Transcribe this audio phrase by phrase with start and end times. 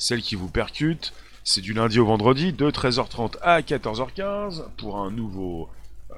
[0.00, 1.12] celle qui vous percute.
[1.44, 5.68] C'est du lundi au vendredi de 13h30 à 14h15 pour un nouveau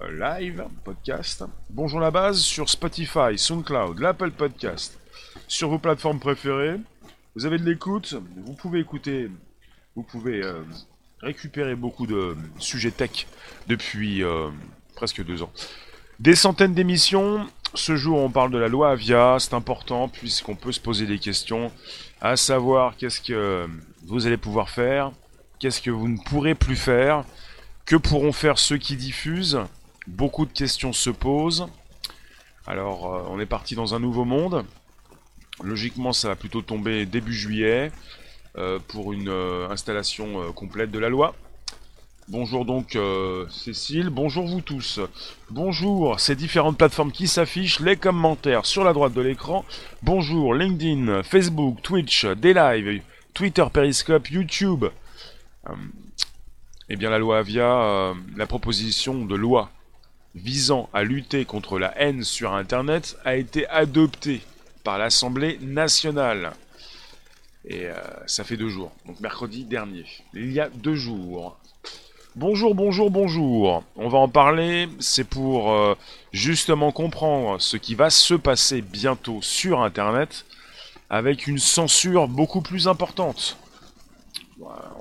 [0.01, 1.45] euh, live podcast.
[1.69, 4.99] Bonjour la base sur Spotify, SoundCloud, l'Apple Podcast,
[5.49, 6.77] sur vos plateformes préférées.
[7.35, 8.15] Vous avez de l'écoute,
[8.45, 9.29] vous pouvez écouter,
[9.97, 10.63] vous pouvez euh,
[11.21, 13.27] récupérer beaucoup de sujets tech
[13.67, 14.49] depuis euh,
[14.95, 15.53] presque deux ans.
[16.21, 17.49] Des centaines d'émissions.
[17.75, 19.39] Ce jour, on parle de la loi Avia.
[19.41, 21.73] C'est important puisqu'on peut se poser des questions,
[22.23, 23.69] à savoir qu'est-ce que
[24.07, 25.11] vous allez pouvoir faire,
[25.59, 27.25] qu'est-ce que vous ne pourrez plus faire,
[27.85, 29.61] que pourront faire ceux qui diffusent.
[30.07, 31.67] Beaucoup de questions se posent.
[32.67, 34.65] Alors, euh, on est parti dans un nouveau monde.
[35.65, 37.91] Logiquement, ça va plutôt tomber début juillet
[38.57, 41.35] euh, pour une euh, installation complète de la loi.
[42.29, 42.97] Bonjour donc
[43.51, 45.01] Cécile, bonjour vous tous.
[45.51, 49.65] Bonjour ces différentes plateformes qui s'affichent, les commentaires sur la droite de l'écran.
[50.03, 53.03] Bonjour LinkedIn, Facebook, Twitch, Daylive,
[53.35, 54.87] Twitter, Periscope, YouTube.
[56.89, 59.71] eh bien la loi Avia, la proposition de loi
[60.35, 64.43] visant à lutter contre la haine sur Internet a été adoptée
[64.85, 66.53] par l'Assemblée nationale.
[67.65, 67.95] Et euh,
[68.27, 70.05] ça fait deux jours, donc mercredi dernier.
[70.35, 71.59] Il y a deux jours.
[72.35, 73.85] Bonjour, bonjour, bonjour.
[73.95, 74.89] On va en parler.
[75.01, 75.95] C'est pour euh,
[76.33, 80.47] justement comprendre ce qui va se passer bientôt sur Internet
[81.11, 83.59] avec une censure beaucoup plus importante.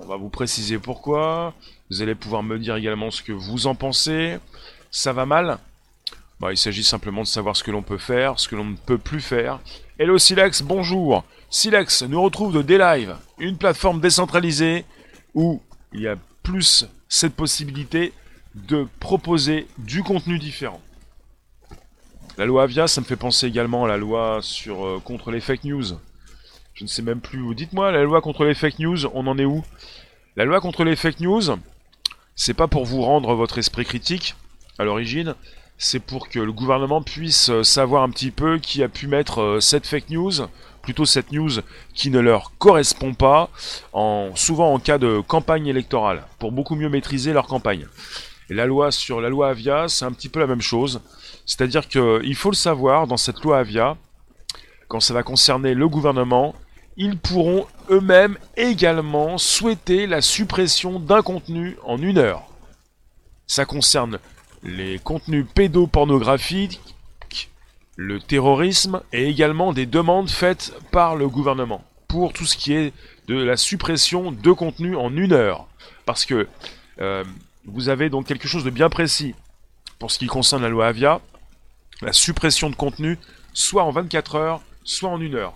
[0.01, 1.53] On va vous préciser pourquoi.
[1.89, 4.37] Vous allez pouvoir me dire également ce que vous en pensez
[4.91, 5.57] ça va mal?
[6.41, 8.75] Bah, Il s'agit simplement de savoir ce que l'on peut faire, ce que l'on ne
[8.75, 9.59] peut plus faire.
[9.97, 14.83] Hello Silex, bonjour Silex nous retrouve de D-Live, une plateforme décentralisée
[15.33, 15.61] où
[15.93, 18.13] il y a plus cette possibilité
[18.55, 20.81] de proposer du contenu différent.
[22.37, 25.41] La loi Avia, ça me fait penser également à la loi sur euh, contre les
[25.41, 25.83] fake news.
[26.73, 27.53] Je ne sais même plus.
[27.55, 29.63] Dites-moi, la loi contre les fake news, on en est où?
[30.35, 31.41] La loi contre les fake news,
[32.35, 34.35] c'est pas pour vous rendre votre esprit critique,
[34.79, 35.35] à l'origine,
[35.77, 39.41] c'est pour que le gouvernement puisse euh, savoir un petit peu qui a pu mettre
[39.41, 40.31] euh, cette fake news,
[40.81, 41.51] plutôt cette news
[41.93, 43.49] qui ne leur correspond pas,
[43.93, 47.87] en, souvent en cas de campagne électorale, pour beaucoup mieux maîtriser leur campagne.
[48.49, 51.01] Et la loi sur la loi Avia, c'est un petit peu la même chose.
[51.45, 53.95] C'est-à-dire qu'il faut le savoir, dans cette loi Avia,
[54.87, 56.53] quand ça va concerner le gouvernement,
[56.97, 62.43] ils pourront eux-mêmes également souhaiter la suppression d'un contenu en une heure.
[63.47, 64.19] Ça concerne
[64.63, 66.81] les contenus pédopornographiques,
[68.01, 72.93] le terrorisme et également des demandes faites par le gouvernement pour tout ce qui est
[73.27, 75.67] de la suppression de contenus en une heure.
[76.05, 76.47] Parce que
[76.99, 77.23] euh,
[77.65, 79.35] vous avez donc quelque chose de bien précis
[79.99, 81.21] pour ce qui concerne la loi Avia,
[82.01, 83.19] la suppression de contenu
[83.53, 85.53] soit en 24 heures, soit en une heure.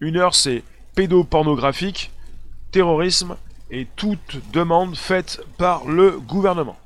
[0.00, 0.62] Une heure c'est
[0.94, 2.12] pédopornographique,
[2.70, 3.36] terrorisme
[3.70, 6.78] et toute demande faite par le gouvernement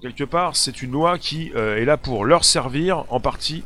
[0.00, 3.62] quelque part, c'est une loi qui euh, est là pour leur servir en partie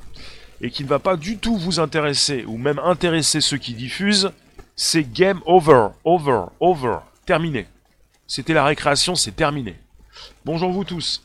[0.61, 4.33] et qui ne va pas du tout vous intéresser ou même intéresser ceux qui diffusent.
[4.75, 7.67] C'est game over, over, over, terminé.
[8.27, 9.77] C'était la récréation, c'est terminé.
[10.45, 11.23] Bonjour vous tous.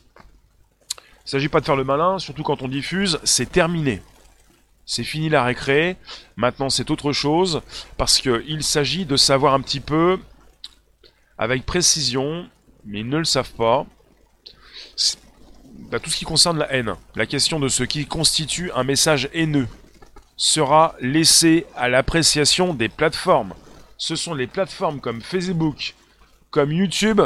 [0.98, 4.02] Il ne s'agit pas de faire le malin, surtout quand on diffuse, c'est terminé.
[4.84, 5.96] C'est fini la récré,
[6.36, 7.62] maintenant c'est autre chose,
[7.96, 10.18] parce qu'il s'agit de savoir un petit peu,
[11.38, 12.48] avec précision,
[12.84, 13.86] mais ils ne le savent pas,
[16.02, 19.68] tout ce qui concerne la haine, la question de ce qui constitue un message haineux
[20.36, 23.54] sera laissée à l'appréciation des plateformes.
[23.98, 25.94] Ce sont les plateformes comme Facebook,
[26.50, 27.20] comme YouTube,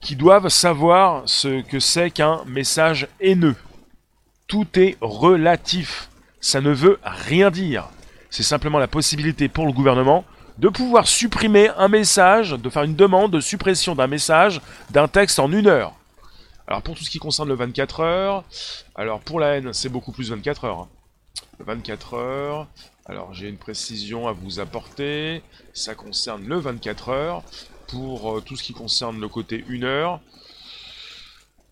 [0.00, 3.56] qui doivent savoir ce que c'est qu'un message haineux.
[4.46, 6.08] Tout est relatif.
[6.40, 7.88] Ça ne veut rien dire.
[8.30, 10.24] C'est simplement la possibilité pour le gouvernement
[10.58, 14.60] de pouvoir supprimer un message, de faire une demande de suppression d'un message,
[14.90, 15.94] d'un texte en une heure.
[16.66, 18.44] Alors pour tout ce qui concerne le 24 heures,
[18.94, 20.88] alors pour la haine c'est beaucoup plus 24 heures.
[21.58, 22.18] 24 hein.
[22.18, 22.68] heures,
[23.06, 25.42] alors j'ai une précision à vous apporter,
[25.72, 27.42] ça concerne le 24 heures.
[27.88, 30.20] Pour euh, tout ce qui concerne le côté 1 heure,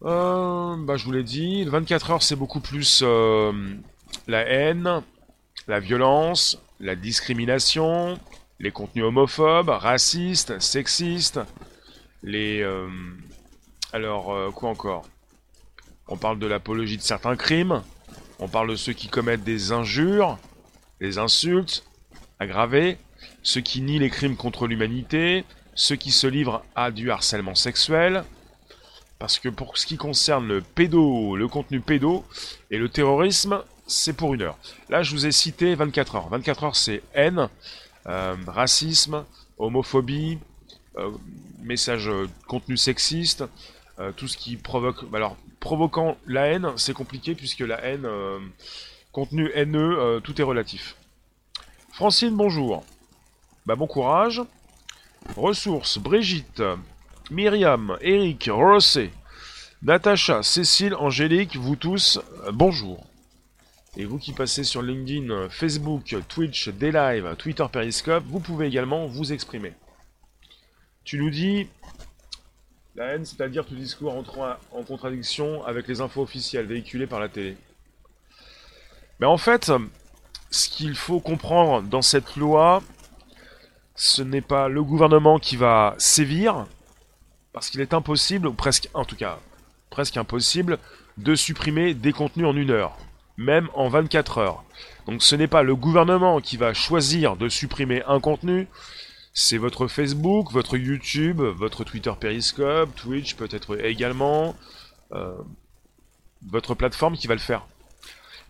[0.03, 3.53] euh, bah, je vous l'ai dit, le 24 heures c'est beaucoup plus euh,
[4.27, 5.03] la haine,
[5.67, 8.19] la violence, la discrimination,
[8.59, 11.41] les contenus homophobes, racistes, sexistes,
[12.23, 12.63] les,
[13.93, 15.05] alors, euh, quoi encore?
[16.07, 17.83] On parle de l'apologie de certains crimes,
[18.39, 20.39] on parle de ceux qui commettent des injures,
[21.01, 21.85] des insultes
[22.39, 22.99] aggravées,
[23.43, 25.45] ceux qui nient les crimes contre l'humanité,
[25.75, 28.25] ceux qui se livrent à du harcèlement sexuel,
[29.19, 32.25] parce que pour ce qui concerne le pédo, le contenu pédo
[32.71, 34.59] et le terrorisme, c'est pour une heure.
[34.89, 36.29] Là, je vous ai cité 24 heures.
[36.29, 37.49] 24 heures, c'est haine,
[38.07, 39.25] euh, racisme,
[39.59, 40.39] homophobie,
[41.63, 42.11] messages,
[42.47, 43.45] contenu sexiste,
[44.17, 45.05] tout ce qui provoque.
[45.12, 48.08] Alors, provoquant la haine, c'est compliqué puisque la haine,
[49.12, 50.97] contenu haineux, tout est relatif.
[51.93, 52.85] Francine, bonjour.
[53.67, 54.43] Bah, bon courage.
[55.37, 56.62] Ressources, Brigitte,
[57.31, 59.11] Myriam, Eric, Rosset,
[59.82, 63.06] Natacha, Cécile, Angélique, vous tous, euh, bonjour.
[63.97, 69.32] Et vous qui passez sur LinkedIn, Facebook, Twitch, Daylive, Twitter Periscope, vous pouvez également vous
[69.32, 69.73] exprimer.
[71.05, 71.67] Tu nous dis
[72.97, 77.29] la haine, c'est-à-dire tout discours entrant en contradiction avec les infos officielles véhiculées par la
[77.29, 77.57] télé.
[79.21, 79.71] Mais en fait,
[80.51, 82.83] ce qu'il faut comprendre dans cette loi,
[83.95, 86.67] ce n'est pas le gouvernement qui va sévir,
[87.53, 89.39] parce qu'il est impossible, ou presque, en tout cas,
[89.91, 90.79] presque impossible,
[91.19, 92.97] de supprimer des contenus en une heure,
[93.37, 94.65] même en 24 heures.
[95.07, 98.69] Donc ce n'est pas le gouvernement qui va choisir de supprimer un contenu,
[99.32, 104.56] c'est votre Facebook, votre YouTube, votre Twitter Periscope, Twitch peut-être également,
[105.12, 105.37] euh,
[106.47, 107.67] votre plateforme qui va le faire.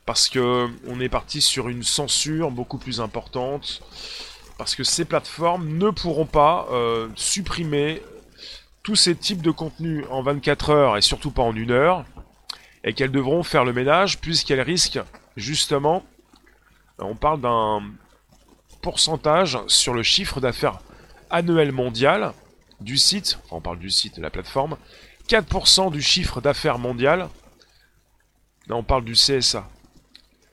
[0.06, 3.82] Parce que on est parti sur une censure beaucoup plus importante,
[4.56, 8.02] parce que ces plateformes ne pourront pas euh, supprimer
[8.82, 12.04] tous ces types de contenus en 24 heures et surtout pas en une heure,
[12.84, 15.00] et qu'elles devront faire le ménage puisqu'elles risquent
[15.36, 16.04] justement,
[16.98, 17.82] on parle d'un
[18.80, 20.80] pourcentage sur le chiffre d'affaires
[21.30, 22.32] annuel mondial
[22.80, 24.76] du site, on parle du site, de la plateforme,
[25.28, 27.28] 4% du chiffre d'affaires mondial,
[28.66, 29.68] là on parle du CSA.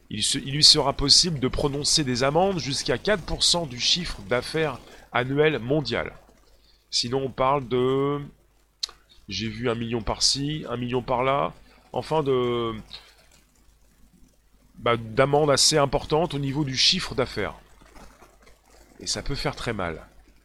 [0.09, 4.79] Il, il, lui sera possible de prononcer des amendes jusqu'à 4% du chiffre d'affaires
[5.11, 6.13] annuel mondial.
[6.89, 8.19] Sinon, on parle de.
[9.27, 11.53] J'ai vu un million par-ci, un million par-là.
[11.91, 12.73] Enfin, de.
[14.75, 17.55] Bah, d'amendes assez importantes au niveau du chiffre d'affaires.
[18.99, 20.01] Et ça peut faire très mal.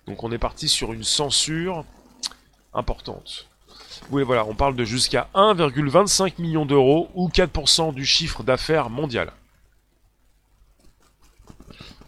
[0.07, 1.85] Donc, on est parti sur une censure
[2.75, 3.49] importante.
[4.11, 9.33] Oui, voilà, on parle de jusqu'à 1,25 million d'euros ou 4% du chiffre d'affaires mondial.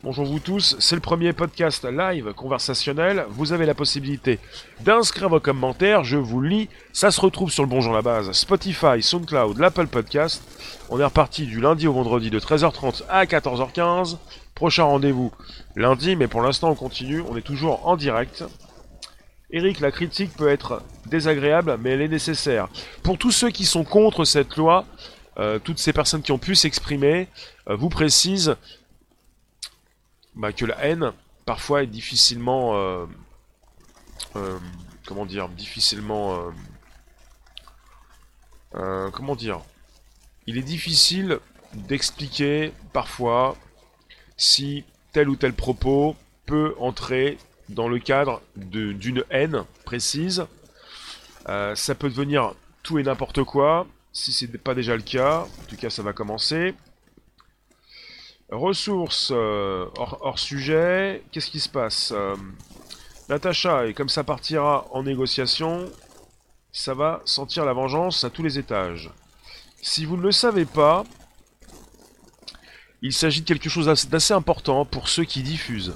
[0.04, 3.24] Bonjour vous tous, c'est le premier podcast live conversationnel.
[3.30, 4.38] Vous avez la possibilité
[4.80, 6.68] d'inscrire vos commentaires, je vous lis.
[6.92, 10.42] Ça se retrouve sur le Bonjour la base, Spotify, SoundCloud, l'Apple Podcast.
[10.90, 14.18] On est reparti du lundi au vendredi de 13h30 à 14h15.
[14.54, 15.32] Prochain rendez-vous
[15.74, 18.44] lundi, mais pour l'instant on continue, on est toujours en direct.
[19.52, 22.68] Eric, la critique peut être désagréable, mais elle est nécessaire.
[23.02, 24.84] Pour tous ceux qui sont contre cette loi,
[25.38, 27.26] euh, toutes ces personnes qui ont pu s'exprimer,
[27.70, 28.54] euh, vous précisent
[30.34, 31.12] bah, que la haine,
[31.44, 32.76] parfois, est difficilement...
[32.76, 33.06] Euh,
[34.36, 34.58] euh,
[35.06, 36.52] comment dire Difficilement...
[38.74, 39.60] Euh, comment dire
[40.46, 41.38] Il est difficile
[41.74, 43.56] d'expliquer, parfois,
[44.36, 46.16] si tel ou tel propos
[46.46, 47.38] peut entrer
[47.68, 50.46] dans le cadre d'une haine précise.
[51.46, 55.46] ça peut devenir tout et n'importe quoi, si ce n'est pas déjà le cas.
[55.62, 56.74] En tout cas, ça va commencer.
[58.54, 61.22] Ressources euh, hors, sujet.
[61.32, 62.36] Qu'est-ce qui se passe euh,
[63.28, 65.90] Natacha, et comme ça partira en négociation,
[66.72, 69.10] ça va sentir la vengeance à tous les étages.
[69.82, 71.04] Si vous ne le savez pas,
[73.02, 75.94] il s'agit de quelque chose d'assez important pour ceux qui diffusent.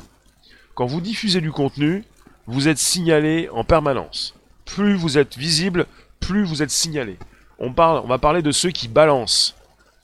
[0.75, 2.05] Quand vous diffusez du contenu,
[2.46, 4.34] vous êtes signalé en permanence.
[4.65, 5.86] Plus vous êtes visible,
[6.19, 7.19] plus vous êtes signalé.
[7.58, 9.55] On, parle, on va parler de ceux qui balancent,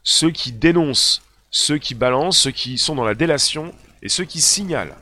[0.02, 1.22] ceux qui dénoncent,
[1.54, 4.96] ceux qui balancent, ceux qui sont dans la délation et ceux qui signalent.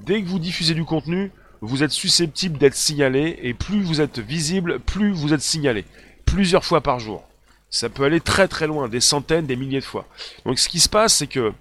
[0.00, 1.30] Dès que vous diffusez du contenu,
[1.60, 5.84] vous êtes susceptible d'être signalé et plus vous êtes visible, plus vous êtes signalé.
[6.24, 7.22] Plusieurs fois par jour.
[7.70, 10.08] Ça peut aller très très loin, des centaines, des milliers de fois.
[10.44, 11.52] Donc ce qui se passe, c'est que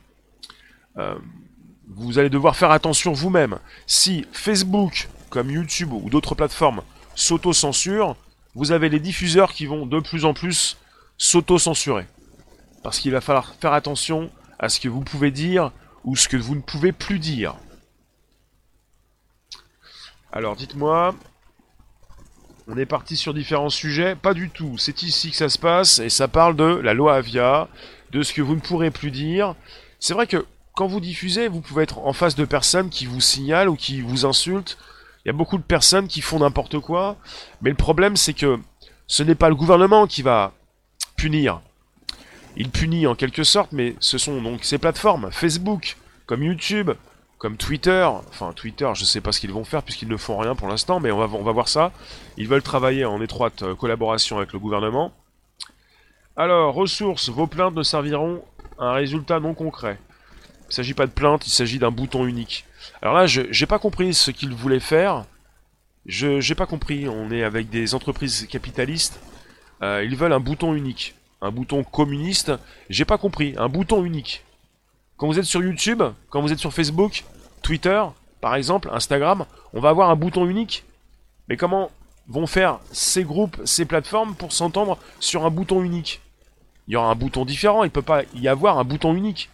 [0.97, 1.15] euh,
[1.88, 3.59] vous allez devoir faire attention vous-même.
[3.86, 6.81] Si Facebook, comme YouTube ou d'autres plateformes,
[7.13, 8.15] s'auto-censurent,
[8.55, 10.77] vous avez les diffuseurs qui vont de plus en plus
[11.19, 12.07] s'auto-censurer
[12.84, 14.29] parce qu'il va falloir faire attention
[14.60, 15.72] à ce que vous pouvez dire
[16.03, 17.55] ou ce que vous ne pouvez plus dire.
[20.31, 21.15] Alors dites-moi,
[22.67, 26.00] on est parti sur différents sujets Pas du tout, c'est ici que ça se passe
[26.00, 27.67] et ça parle de la loi Avia,
[28.12, 29.55] de ce que vous ne pourrez plus dire.
[30.00, 33.22] C'est vrai que quand vous diffusez, vous pouvez être en face de personnes qui vous
[33.22, 34.77] signalent ou qui vous insultent.
[35.24, 37.17] Il y a beaucoup de personnes qui font n'importe quoi,
[37.62, 38.60] mais le problème c'est que
[39.07, 40.53] ce n'est pas le gouvernement qui va
[41.15, 41.62] punir,
[42.57, 45.95] il punit en quelque sorte, mais ce sont donc ces plateformes, Facebook,
[46.25, 46.91] comme YouTube,
[47.37, 50.37] comme Twitter, enfin Twitter, je ne sais pas ce qu'ils vont faire puisqu'ils ne font
[50.37, 51.91] rien pour l'instant, mais on va, voir ça.
[52.35, 55.13] Ils veulent travailler en étroite euh, collaboration avec le gouvernement.
[56.35, 58.43] Alors, ressources, vos plaintes ne serviront
[58.79, 59.99] à un résultat non concret.
[60.69, 62.65] Il s'agit pas de plainte, il s'agit d'un bouton unique.
[63.01, 65.25] Alors là, je j'ai pas compris ce qu'il voulait faire.
[66.05, 67.07] Je j'ai pas compris.
[67.07, 69.19] On est avec des entreprises capitalistes.
[69.83, 72.51] Euh, ils veulent un bouton unique, un bouton communiste.
[72.89, 73.53] J'ai pas compris.
[73.58, 74.44] Un bouton unique.
[75.17, 77.24] Quand vous êtes sur YouTube, quand vous êtes sur Facebook,
[77.62, 78.03] Twitter,
[78.41, 80.84] par exemple, Instagram, on va avoir un bouton unique.
[81.48, 81.91] Mais comment
[82.27, 86.22] vont faire ces groupes, ces plateformes pour s'entendre sur un bouton unique?
[86.88, 87.84] Il y aura un bouton différent.
[87.84, 89.50] Il peut pas y avoir un bouton unique.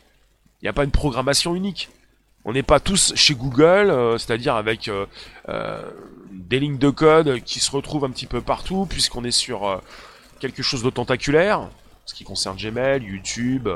[0.62, 1.90] Il n'y a pas une programmation unique.
[2.46, 5.06] On n'est pas tous chez Google, euh, c'est-à-dire avec euh,
[5.48, 5.82] euh,
[6.32, 9.82] des lignes de code qui se retrouvent un petit peu partout, puisqu'on est sur
[10.52, 11.70] quelque chose de tentaculaire,
[12.06, 13.70] ce qui concerne Gmail, YouTube,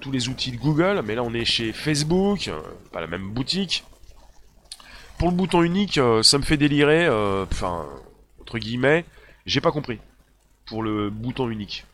[0.00, 2.50] tous les outils de Google, mais là on est chez Facebook,
[2.90, 3.84] pas la même boutique.
[5.18, 7.06] Pour le bouton unique, ça me fait délirer,
[7.42, 7.86] enfin,
[8.40, 9.04] entre guillemets,
[9.44, 9.98] j'ai pas compris.
[10.64, 11.84] Pour le bouton unique.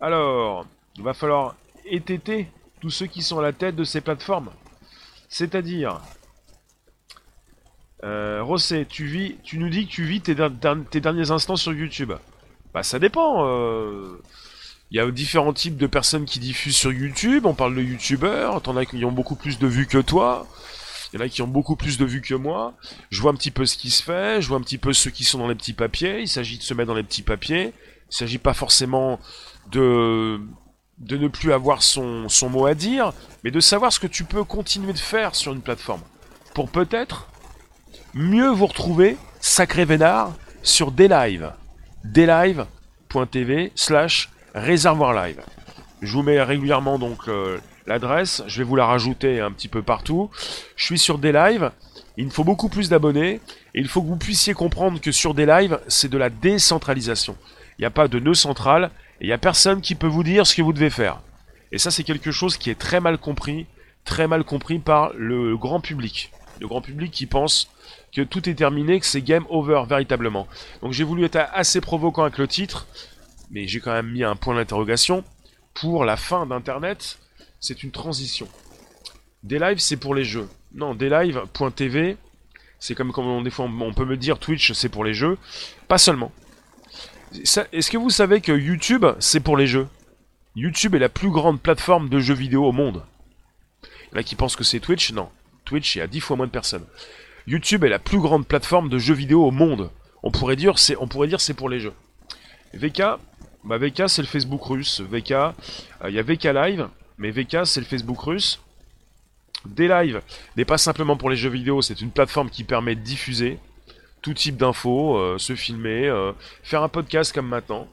[0.00, 0.64] Alors,
[0.96, 2.48] il va falloir étêter
[2.80, 4.50] tous ceux qui sont à la tête de ces plateformes.
[5.28, 6.00] C'est-à-dire,
[8.04, 12.12] euh, tu vis, tu nous dis que tu vis tes, derniers instants sur YouTube.
[12.74, 13.46] Bah ça dépend.
[13.46, 14.20] Euh.
[14.90, 17.46] Il y a différents types de personnes qui diffusent sur YouTube.
[17.46, 18.60] On parle de YouTubeurs.
[18.60, 20.46] T'en as qui ont beaucoup plus de vues que toi.
[21.12, 22.74] Il y en a qui ont beaucoup plus de vues que moi.
[23.10, 24.42] Je vois un petit peu ce qui se fait.
[24.42, 26.20] Je vois un petit peu ceux qui sont dans les petits papiers.
[26.20, 27.72] Il s'agit de se mettre dans les petits papiers.
[28.10, 29.18] Il s'agit pas forcément
[29.70, 30.40] de
[30.98, 34.24] de ne plus avoir son, son mot à dire, mais de savoir ce que tu
[34.24, 36.02] peux continuer de faire sur une plateforme.
[36.54, 37.31] Pour peut-être
[38.14, 41.52] mieux vous retrouver, sacré vénard, sur Dlive.
[42.04, 45.40] Dlive.tv slash réservoir live.
[46.02, 49.82] Je vous mets régulièrement donc euh, l'adresse, je vais vous la rajouter un petit peu
[49.82, 50.30] partout.
[50.76, 51.70] Je suis sur Dlive,
[52.16, 53.40] il me faut beaucoup plus d'abonnés,
[53.74, 57.36] et il faut que vous puissiez comprendre que sur Dlive, c'est de la décentralisation.
[57.78, 58.90] Il n'y a pas de nœud central,
[59.20, 61.20] il n'y a personne qui peut vous dire ce que vous devez faire.
[61.70, 63.66] Et ça, c'est quelque chose qui est très mal compris,
[64.04, 66.30] très mal compris par le grand public.
[66.60, 67.70] Le grand public qui pense
[68.12, 70.46] que tout est terminé, que c'est game over véritablement.
[70.82, 72.86] Donc j'ai voulu être assez provoquant avec le titre,
[73.50, 75.24] mais j'ai quand même mis un point d'interrogation.
[75.74, 77.18] Pour la fin d'Internet,
[77.58, 78.46] c'est une transition.
[79.42, 80.48] Des c'est pour les jeux.
[80.74, 82.16] Non, des lives.tv,
[82.78, 85.38] c'est comme, comme des fois on peut me dire Twitch, c'est pour les jeux.
[85.88, 86.32] Pas seulement.
[87.32, 89.88] Est-ce que vous savez que YouTube, c'est pour les jeux?
[90.54, 93.02] YouTube est la plus grande plateforme de jeux vidéo au monde.
[93.82, 95.12] Il y en a qui pensent que c'est Twitch.
[95.12, 95.30] Non.
[95.64, 96.84] Twitch, il y a 10 fois moins de personnes.
[97.46, 99.90] YouTube est la plus grande plateforme de jeux vidéo au monde.
[100.22, 100.96] On pourrait dire c'est,
[101.38, 101.94] c'est pour les jeux.
[102.74, 103.02] VK,
[103.64, 105.00] bah VK c'est le Facebook russe.
[105.00, 105.52] VK, euh,
[106.08, 108.60] il y a VK Live, mais VK c'est le Facebook russe.
[109.66, 110.22] D-Live
[110.56, 113.58] n'est pas simplement pour les jeux vidéo, c'est une plateforme qui permet de diffuser,
[114.20, 116.32] tout type d'infos, euh, se filmer, euh,
[116.62, 117.86] faire un podcast comme maintenant.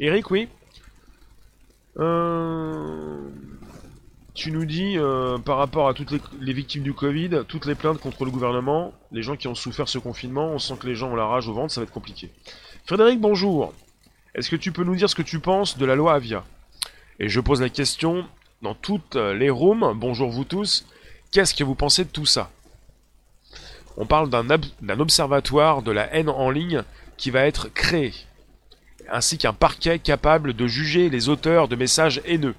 [0.00, 0.48] Eric, oui?
[1.98, 3.18] Euh,
[4.38, 4.96] Tu nous dis,
[5.44, 9.24] par rapport à toutes les, victimes du Covid, toutes les plaintes contre le gouvernement, les
[9.24, 11.54] gens qui ont souffert ce confinement, on sent que les gens ont la rage au
[11.54, 12.30] ventre, ça va être compliqué.
[12.86, 13.74] Frédéric, bonjour.
[14.36, 16.44] Est-ce que tu peux nous dire ce que tu penses de la loi Avia?
[17.18, 18.28] Et je pose la question
[18.62, 20.86] dans toutes les rooms, bonjour vous tous,
[21.32, 22.48] qu'est-ce que vous pensez de tout ça?
[23.96, 26.84] On parle d'un observatoire de la haine en ligne
[27.16, 28.14] qui va être créé,
[29.10, 32.54] ainsi qu'un parquet capable de juger les auteurs de messages haineux.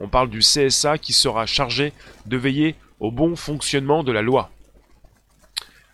[0.00, 1.92] On parle du CSA qui sera chargé
[2.24, 4.50] de veiller au bon fonctionnement de la loi,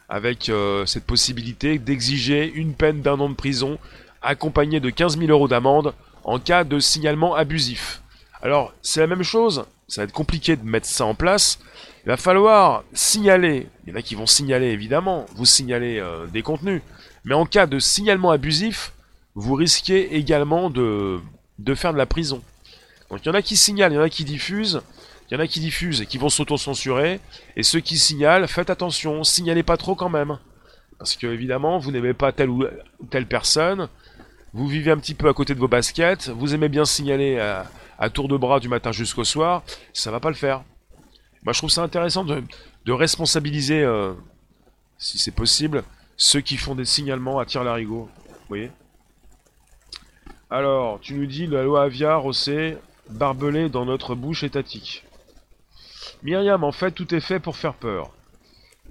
[0.09, 3.79] avec euh, cette possibilité d'exiger une peine d'un an de prison
[4.23, 8.01] accompagnée de 15 000 euros d'amende en cas de signalement abusif.
[8.43, 11.59] Alors, c'est la même chose, ça va être compliqué de mettre ça en place,
[12.05, 16.27] il va falloir signaler, il y en a qui vont signaler évidemment, vous signalez euh,
[16.27, 16.81] des contenus,
[17.25, 18.93] mais en cas de signalement abusif,
[19.35, 21.21] vous risquez également de
[21.75, 22.41] faire de la prison.
[23.11, 24.83] Donc il y en a qui signalent, il y en a qui diffusent,
[25.31, 27.21] il y en a qui diffusent et qui vont s'auto-censurer,
[27.57, 30.39] et ceux qui signalent, faites attention, signalez pas trop quand même.
[30.99, 32.65] Parce que évidemment, vous n'aimez pas telle ou
[33.11, 33.89] telle personne,
[34.53, 38.11] vous vivez un petit peu à côté de vos baskets, vous aimez bien signaler à,
[38.11, 40.63] tour de bras du matin jusqu'au soir, ça va pas le faire.
[41.43, 42.43] Moi, je trouve ça intéressant de,
[42.93, 44.15] responsabiliser, euh,
[44.99, 45.85] si c'est possible,
[46.17, 48.09] ceux qui font des signalements à tir larigot.
[48.27, 48.71] Vous voyez?
[50.49, 52.79] Alors, tu nous dis la loi Avia, Rossé,
[53.11, 55.05] barbelée dans notre bouche étatique.
[56.23, 58.11] Myriam, en fait, tout est fait pour faire peur.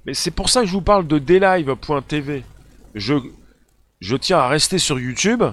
[0.05, 2.43] Mais c'est pour ça que je vous parle de dlive.tv.
[2.93, 3.15] Je,
[3.99, 5.43] je tiens à rester sur YouTube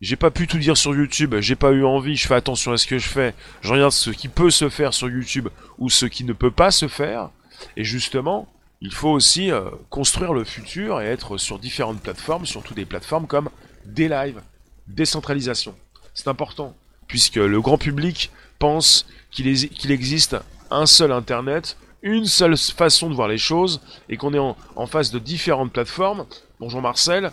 [0.00, 2.76] j'ai pas pu tout dire sur YouTube, j'ai pas eu envie, je fais attention à
[2.76, 6.06] ce que je fais, je regarde ce qui peut se faire sur YouTube ou ce
[6.06, 7.30] qui ne peut pas se faire,
[7.76, 8.48] et justement,
[8.80, 13.26] il faut aussi euh, construire le futur et être sur différentes plateformes, surtout des plateformes
[13.26, 13.50] comme
[13.84, 14.40] des lives,
[14.86, 15.74] décentralisation.
[16.14, 16.76] C'est important,
[17.08, 20.36] puisque le grand public pense qu'il existe
[20.70, 25.10] un seul Internet, une seule façon de voir les choses, et qu'on est en, face
[25.10, 26.26] de différentes plateformes.
[26.60, 27.32] Bonjour Marcel.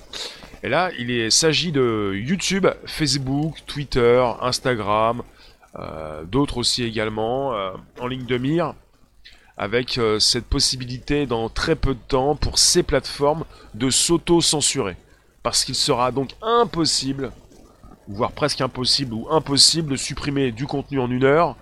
[0.64, 5.22] Et là, il s'agit de YouTube, Facebook, Twitter, Instagram,
[5.78, 8.74] euh, d'autres aussi également, euh, en ligne de mire,
[9.58, 14.96] avec euh, cette possibilité dans très peu de temps pour ces plateformes de s'auto-censurer.
[15.44, 17.32] Parce qu'il sera donc impossible,
[18.08, 21.56] voire presque impossible ou impossible de supprimer du contenu en une heure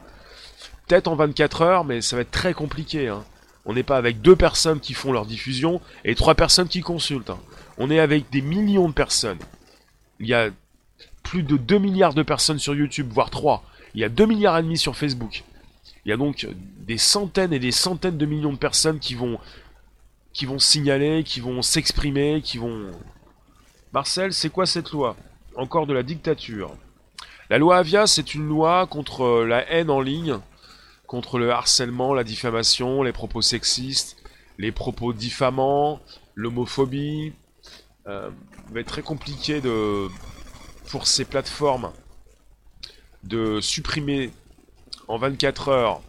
[0.87, 3.07] peut-être en 24 heures, mais ça va être très compliqué.
[3.07, 3.23] Hein.
[3.65, 7.29] On n'est pas avec deux personnes qui font leur diffusion et trois personnes qui consultent.
[7.29, 7.39] Hein.
[7.77, 9.39] On est avec des millions de personnes.
[10.19, 10.49] Il y a
[11.23, 13.63] plus de 2 milliards de personnes sur YouTube, voire 3.
[13.95, 15.43] Il y a 2 milliards et demi sur Facebook.
[16.05, 16.47] Il y a donc
[16.85, 19.39] des centaines et des centaines de millions de personnes qui vont
[20.33, 22.91] qui vont signaler, qui vont s'exprimer, qui vont
[23.93, 25.15] Marcel, c'est quoi cette loi?
[25.55, 26.75] Encore de la dictature.
[27.49, 30.39] La loi Avia, c'est une loi contre la haine en ligne
[31.13, 34.17] contre le harcèlement, la diffamation, les propos sexistes,
[34.57, 36.01] les propos diffamants,
[36.33, 37.33] l'homophobie.
[38.07, 38.31] Euh,
[38.67, 40.07] il va être très compliqué de,
[40.89, 41.91] pour ces plateformes
[43.21, 44.31] de supprimer
[45.07, 46.01] en 24 heures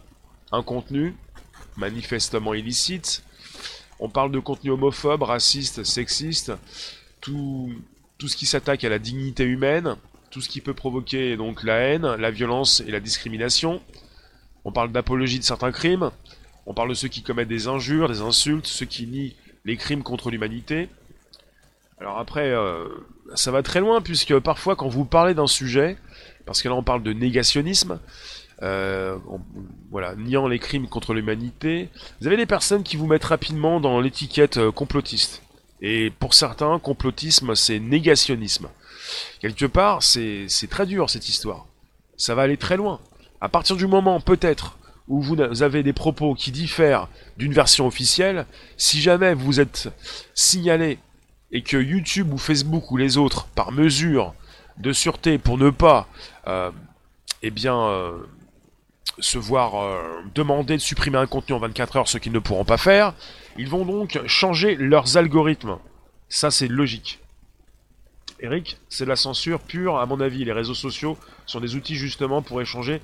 [0.51, 1.15] un contenu
[1.77, 3.23] manifestement illicite.
[3.99, 6.51] On parle de contenu homophobe, raciste, sexiste,
[7.21, 7.71] tout,
[8.17, 9.95] tout ce qui s'attaque à la dignité humaine,
[10.29, 13.81] tout ce qui peut provoquer donc la haine, la violence et la discrimination.
[14.63, 16.11] On parle d'apologie de certains crimes,
[16.65, 20.03] on parle de ceux qui commettent des injures, des insultes, ceux qui nient les crimes
[20.03, 20.89] contre l'humanité.
[21.99, 22.87] Alors après, euh,
[23.35, 25.97] ça va très loin, puisque parfois quand vous parlez d'un sujet,
[26.45, 27.99] parce que là on parle de négationnisme,
[28.61, 29.17] euh,
[29.91, 33.99] voilà, niant les crimes contre l'humanité, vous avez des personnes qui vous mettent rapidement dans
[33.99, 35.41] l'étiquette euh, complotiste.
[35.87, 38.69] Et pour certains, complotisme, c'est négationnisme.
[39.39, 41.67] Quelque part, c'est très dur cette histoire.
[42.17, 42.99] Ça va aller très loin.
[43.39, 48.47] À partir du moment, peut-être, où vous avez des propos qui diffèrent d'une version officielle,
[48.77, 49.89] si jamais vous êtes
[50.33, 50.97] signalé
[51.51, 54.33] et que YouTube ou Facebook ou les autres, par mesure
[54.79, 56.07] de sûreté pour ne pas,
[56.47, 56.71] euh,
[57.43, 58.17] eh bien, euh,
[59.19, 62.65] se voir euh, demander de supprimer un contenu en 24 heures, ce qu'ils ne pourront
[62.65, 63.13] pas faire,
[63.57, 65.77] ils vont donc changer leurs algorithmes.
[66.29, 67.19] Ça, c'est logique.
[68.39, 70.43] Eric, c'est la censure pure, à mon avis.
[70.43, 73.01] Les réseaux sociaux sont des outils justement pour échanger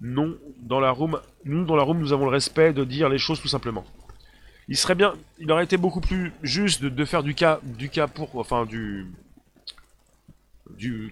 [0.00, 3.18] non, dans la room, nous dans la room, nous avons le respect de dire les
[3.18, 3.84] choses tout simplement.
[4.68, 7.60] Il serait bien, il aurait été beaucoup plus juste de, faire du cas,
[8.12, 9.06] pour, enfin du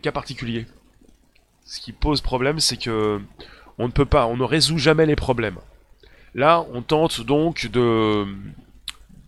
[0.03, 0.67] cas particulier.
[1.65, 3.21] Ce qui pose problème, c'est que
[3.79, 5.59] on ne peut pas, on ne résout jamais les problèmes.
[6.35, 8.27] Là, on tente donc de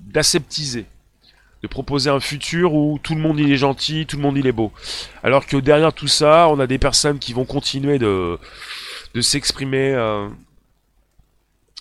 [0.01, 0.87] d'aseptiser,
[1.63, 4.47] de proposer un futur où tout le monde il est gentil, tout le monde il
[4.47, 4.73] est beau.
[5.23, 8.39] Alors que derrière tout ça, on a des personnes qui vont continuer de
[9.15, 10.29] de s'exprimer euh,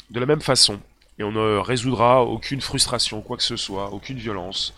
[0.10, 0.80] de la même façon.
[1.18, 4.74] Et on ne résoudra aucune frustration, quoi que ce soit, aucune violence.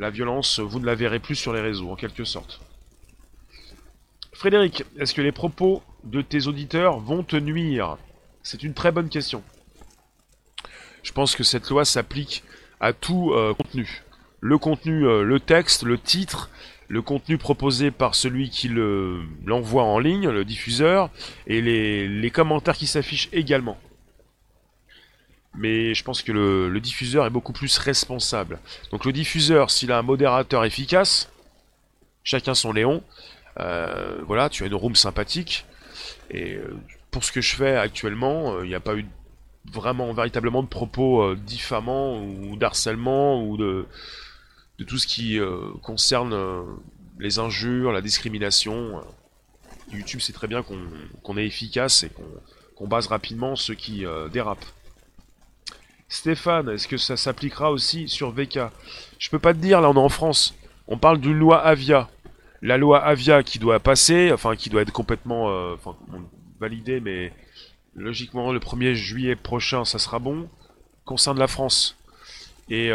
[0.00, 2.60] La violence, vous ne la verrez plus sur les réseaux, en quelque sorte.
[4.38, 7.98] Frédéric, est-ce que les propos de tes auditeurs vont te nuire?
[8.44, 9.42] C'est une très bonne question.
[11.02, 12.44] Je pense que cette loi s'applique
[12.78, 14.04] à tout euh, contenu.
[14.38, 16.50] Le contenu, euh, le texte, le titre,
[16.86, 21.10] le contenu proposé par celui qui l'envoie en ligne, le diffuseur,
[21.48, 23.76] et les, commentaires qui s'affichent également.
[25.52, 28.60] Mais je pense que le, diffuseur est beaucoup plus responsable.
[28.92, 31.28] Donc le diffuseur, s'il a un modérateur efficace,
[32.22, 33.02] chacun son Léon,
[33.58, 35.66] euh, voilà, tu as une room sympathique,
[36.30, 36.76] et euh,
[37.10, 39.06] pour ce que je fais actuellement, euh, il n'y a pas eu
[39.72, 43.86] vraiment, véritablement de propos diffamants ou d'harcèlement ou de
[44.86, 45.38] tout ce qui
[45.82, 46.34] concerne
[47.18, 49.02] les injures, la discrimination.
[49.92, 50.62] YouTube sait très bien
[51.22, 52.10] qu'on est efficace et
[52.76, 54.66] qu'on base rapidement ceux qui euh, dérapent.
[56.08, 58.60] Stéphane, est-ce que ça s'appliquera aussi sur VK
[59.18, 60.54] Je peux pas te dire, là on est en France.
[60.86, 62.08] On parle d'une loi Avia.
[62.62, 65.96] La loi Avia qui doit passer, enfin qui doit être complètement enfin,
[66.58, 67.32] validée, mais
[67.94, 70.48] logiquement le 1er juillet prochain ça sera bon,
[71.04, 71.96] concerne la France.
[72.68, 72.92] Et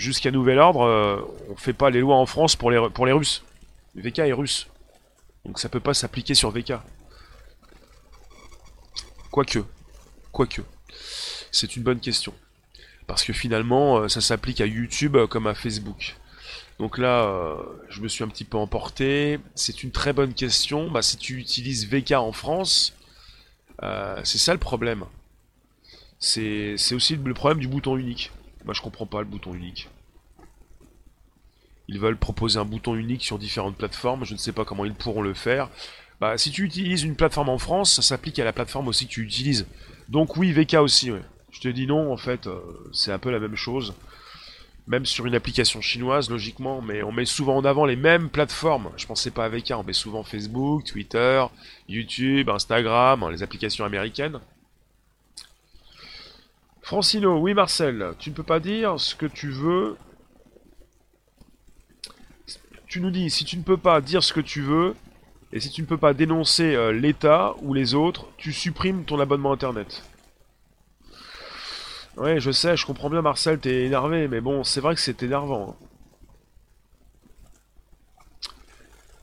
[0.00, 3.12] jusqu'à nouvel ordre, euh, on fait pas les lois en France pour les, pour les
[3.12, 3.44] Russes.
[3.94, 4.68] VK est russe.
[5.44, 6.74] Donc ça peut pas s'appliquer sur VK.
[9.30, 9.60] Quoique.
[10.32, 10.62] Quoique.
[11.52, 12.32] C'est une bonne question.
[13.06, 16.16] Parce que finalement, euh, ça s'applique à YouTube comme à Facebook.
[16.80, 17.56] Donc là, euh,
[17.90, 19.38] je me suis un petit peu emporté.
[19.54, 20.90] C'est une très bonne question.
[20.90, 22.96] Bah, si tu utilises VK en France,
[24.24, 25.04] c'est ça le problème.
[26.18, 28.32] C'est aussi le problème du bouton unique.
[28.64, 29.90] Moi, je comprends pas le bouton unique.
[31.86, 34.24] Ils veulent proposer un bouton unique sur différentes plateformes.
[34.24, 35.68] Je ne sais pas comment ils pourront le faire.
[36.18, 39.12] Bah, si tu utilises une plateforme en France, ça s'applique à la plateforme aussi que
[39.12, 39.66] tu utilises.
[40.08, 41.10] Donc oui, VK aussi.
[41.50, 42.58] Je te dis non, en fait, euh,
[42.94, 43.92] c'est un peu la même chose.
[44.90, 48.90] Même sur une application chinoise, logiquement, mais on met souvent en avant les mêmes plateformes.
[48.96, 51.44] Je pensais pas à VK, on met souvent Facebook, Twitter,
[51.88, 54.40] YouTube, Instagram, hein, les applications américaines.
[56.82, 59.96] Francino, oui Marcel, tu ne peux pas dire ce que tu veux.
[62.88, 64.96] Tu nous dis, si tu ne peux pas dire ce que tu veux,
[65.52, 69.20] et si tu ne peux pas dénoncer euh, l'État ou les autres, tu supprimes ton
[69.20, 70.02] abonnement Internet.
[72.20, 75.22] Ouais, je sais, je comprends bien Marcel, t'es énervé, mais bon, c'est vrai que c'est
[75.22, 75.70] énervant.
[75.70, 75.86] Hein.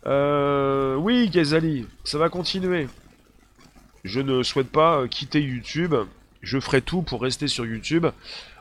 [0.08, 2.90] Euh, oui, Gazali, ça va continuer.
[4.04, 5.96] Je ne souhaite pas euh, quitter YouTube
[6.42, 8.08] je ferai tout pour rester sur YouTube,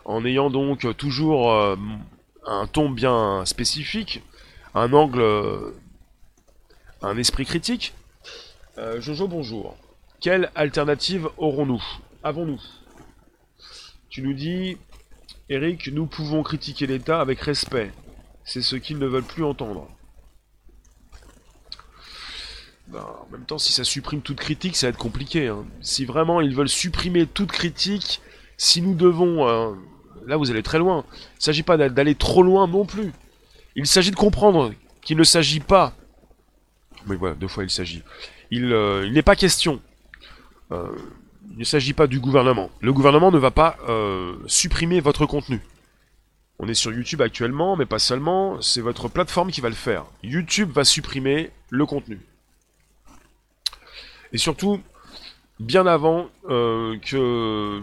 [0.05, 1.77] en ayant donc toujours euh,
[2.45, 4.23] un ton bien spécifique,
[4.75, 5.71] un angle, euh,
[7.03, 7.95] un esprit critique.
[8.79, 9.77] Euh, Jojo, bonjour.
[10.21, 11.83] Quelle alternative aurons-nous?
[12.23, 12.61] Avons-nous?
[14.17, 14.79] Tu nous dis,
[15.51, 17.93] Eric, nous pouvons critiquer l'État avec respect.
[18.47, 19.91] C'est ce qu'ils ne veulent plus entendre.
[22.89, 25.49] Ben, en même temps, si ça supprime toute critique, ça va être compliqué.
[25.49, 25.67] Hein.
[25.83, 28.23] Si vraiment ils veulent supprimer toute critique,
[28.57, 29.47] si nous devons...
[29.47, 29.75] Euh,
[30.25, 31.05] là, vous allez très loin.
[31.13, 33.13] Il ne s'agit pas d'aller trop loin non plus.
[33.75, 35.93] Il s'agit de comprendre qu'il ne s'agit pas...
[37.07, 38.03] Mais voilà, deux fois il s'agit.
[38.51, 39.83] Il, euh, n'est pas question.
[40.73, 40.97] Euh,
[41.53, 42.71] il ne s'agit pas du gouvernement.
[42.81, 43.77] Le gouvernement ne va pas
[44.47, 45.61] supprimer votre contenu.
[46.59, 50.07] On est sur YouTube actuellement, mais pas seulement, c'est votre plateforme qui va le faire.
[50.23, 52.19] YouTube va supprimer le contenu.
[54.33, 54.81] Et surtout,
[55.61, 57.83] bien avant euh, que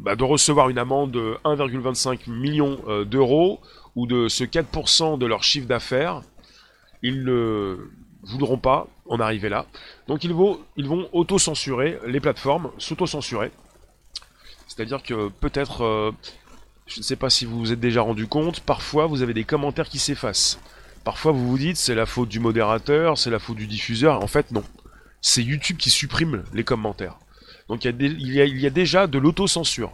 [0.00, 3.60] bah, de recevoir une amende de 1,25 million euh, d'euros
[3.94, 6.22] ou de ce 4% de leur chiffre d'affaires,
[7.02, 7.90] ils ne
[8.22, 9.66] voudront pas en arriver là.
[10.08, 13.50] Donc ils vont, ils auto-censurer les plateformes, s'auto-censurer.
[14.68, 16.12] C'est-à-dire que peut-être, euh,
[16.86, 19.44] je ne sais pas si vous vous êtes déjà rendu compte, parfois vous avez des
[19.44, 20.60] commentaires qui s'effacent.
[21.04, 24.22] Parfois vous vous dites c'est la faute du modérateur, c'est la faute du diffuseur.
[24.22, 24.64] En fait non
[25.20, 27.18] c'est YouTube qui supprime les commentaires.
[27.68, 29.92] Donc il y a, déjà de l'autocensure.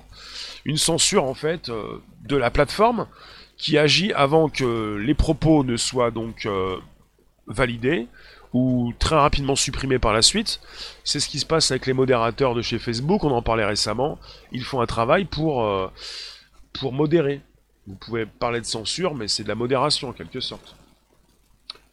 [0.65, 3.07] Une censure en fait euh, de la plateforme
[3.57, 6.77] qui agit avant que les propos ne soient donc euh,
[7.47, 8.09] validés
[8.53, 10.61] ou très rapidement supprimés par la suite.
[11.05, 14.19] C'est ce qui se passe avec les modérateurs de chez Facebook, on en parlait récemment.
[14.53, 15.89] Ils font un travail pour, euh,
[16.73, 17.41] pour modérer.
[17.87, 20.77] Vous pouvez parler de censure, mais c'est de la modération en quelque sorte.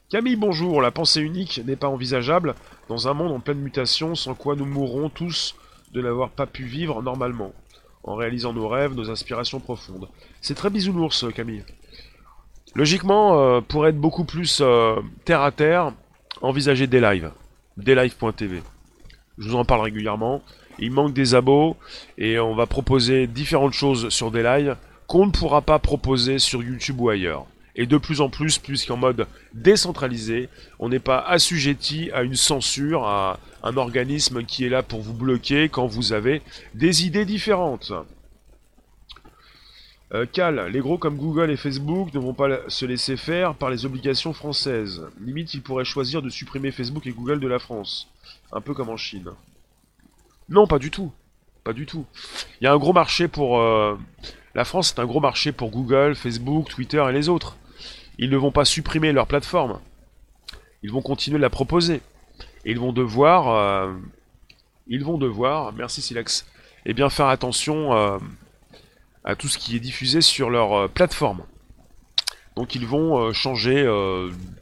[0.09, 0.81] Camille, bonjour.
[0.81, 2.55] La pensée unique n'est pas envisageable
[2.87, 5.55] dans un monde en pleine mutation sans quoi nous mourrons tous
[5.91, 7.53] de n'avoir pas pu vivre normalement,
[8.03, 10.07] en réalisant nos rêves, nos aspirations profondes.
[10.41, 11.63] C'est très bisounours, Camille.
[12.75, 15.93] Logiquement, euh, pour être beaucoup plus euh, terre à terre,
[16.41, 17.31] envisagez des lives.
[17.77, 18.61] Deslives.tv.
[19.37, 20.41] Je vous en parle régulièrement.
[20.79, 21.77] Il manque des abos
[22.17, 24.75] et on va proposer différentes choses sur des lives
[25.07, 28.97] qu'on ne pourra pas proposer sur YouTube ou ailleurs et de plus en plus, puisqu'en
[28.97, 34.83] mode décentralisé, on n'est pas assujetti à une censure, à un organisme qui est là
[34.83, 36.41] pour vous bloquer quand vous avez
[36.75, 37.91] des idées différentes.
[40.13, 43.71] Euh, Cal, les gros comme Google et Facebook ne vont pas se laisser faire par
[43.71, 45.01] les obligations françaises.
[45.19, 48.09] Limite, ils pourraient choisir de supprimer Facebook et Google de la France.
[48.51, 49.31] Un peu comme en Chine.
[50.49, 51.11] Non, pas du tout.
[51.63, 52.05] Pas du tout.
[52.61, 53.59] Il y a un gros marché pour...
[53.59, 53.97] Euh,
[54.53, 57.57] la France est un gros marché pour Google, Facebook, Twitter et les autres.
[58.19, 59.79] Ils ne vont pas supprimer leur plateforme.
[60.83, 62.01] Ils vont continuer de la proposer.
[62.65, 63.49] Et ils vont devoir...
[63.49, 63.93] Euh,
[64.87, 66.45] ils vont devoir, merci Silex,
[66.85, 68.17] eh bien faire attention euh,
[69.23, 71.43] à tout ce qui est diffusé sur leur euh, plateforme.
[72.55, 73.83] Donc ils vont changer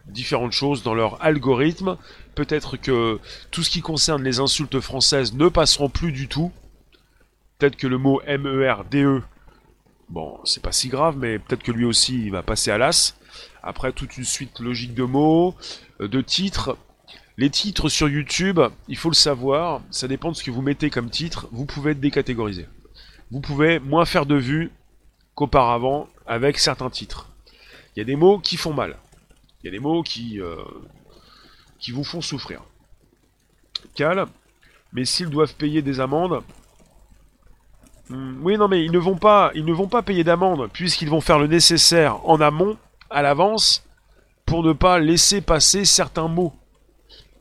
[0.06, 1.98] différentes choses dans leur algorithme.
[2.36, 3.20] Peut-être que
[3.52, 6.54] tout ce qui concerne les insultes françaises ne passeront plus du tout.
[7.62, 9.22] Peut-être que le mot MERDE, e,
[10.10, 13.16] bon, c'est pas si grave, mais peut-être que lui aussi il va passer à l'as.
[13.62, 15.56] Après toute une suite logique de mots,
[16.00, 16.78] euh, de titres.
[17.38, 20.90] Les titres sur YouTube, il faut le savoir, ça dépend de ce que vous mettez
[20.90, 22.68] comme titre, vous pouvez être décatégorisé.
[23.32, 24.72] Vous pouvez moins faire de vues
[25.36, 27.30] qu'auparavant avec certains titres.
[27.96, 28.98] Il y a des mots qui font mal.
[29.62, 30.56] Il y a des mots qui, euh,
[31.80, 32.62] qui vous font souffrir.
[33.96, 34.28] Cal,
[34.94, 36.44] mais s'ils doivent payer des amendes,
[38.10, 41.10] hmm, oui, non, mais ils ne vont pas, ils ne vont pas payer d'amende puisqu'ils
[41.10, 42.78] vont faire le nécessaire en amont
[43.10, 43.86] à l'avance
[44.46, 46.54] pour ne pas laisser passer certains mots.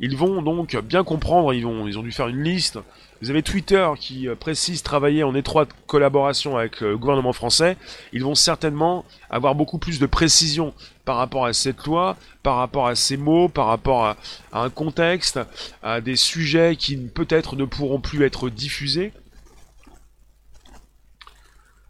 [0.00, 2.78] Ils vont donc bien comprendre, ils, ont dû faire une liste.
[3.20, 7.76] Vous avez Twitter qui euh, précise travailler en étroite collaboration avec le gouvernement français.
[8.14, 10.72] Ils vont certainement avoir beaucoup plus de précision
[11.04, 14.16] par rapport à cette loi, par rapport à ces mots, par rapport à,
[14.54, 15.38] un contexte,
[15.82, 19.12] à des sujets qui peut-être ne pourront plus être diffusés.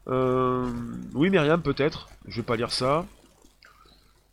[0.08, 0.68] Euh,
[1.14, 2.08] oui, Myriam, peut-être.
[2.26, 3.06] Je vais pas lire ça.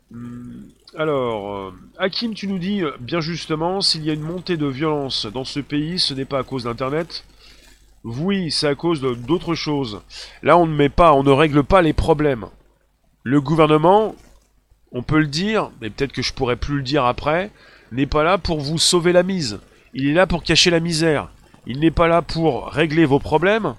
[0.09, 0.63] Hmm,
[0.97, 4.65] alors, euh, Hakim, tu nous dis, euh, bien justement, s'il y a une montée de
[4.65, 7.23] violence dans ce pays, ce n'est pas à cause d'Internet.
[8.03, 10.01] Oui, c'est à cause d'autres choses.
[10.41, 12.47] Là, on ne met pas, on ne règle pas les problèmes.
[13.21, 14.15] Le gouvernement,
[14.91, 17.51] on peut le dire, mais peut-être que je pourrais plus le dire après,
[17.91, 19.59] n'est pas là pour vous sauver la mise.
[19.93, 21.29] Il est là pour cacher la misère.
[21.67, 23.75] Il n'est pas là pour régler vos problèmes.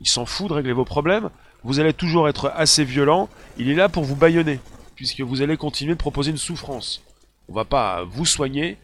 [0.00, 1.30] Il s'en fout de régler vos problèmes.
[1.62, 3.28] Vous allez toujours être assez violent.
[3.58, 4.58] Il est là pour vous baïonner
[4.98, 7.04] puisque vous allez continuer de proposer une souffrance.
[7.48, 8.78] On va pas vous soigner,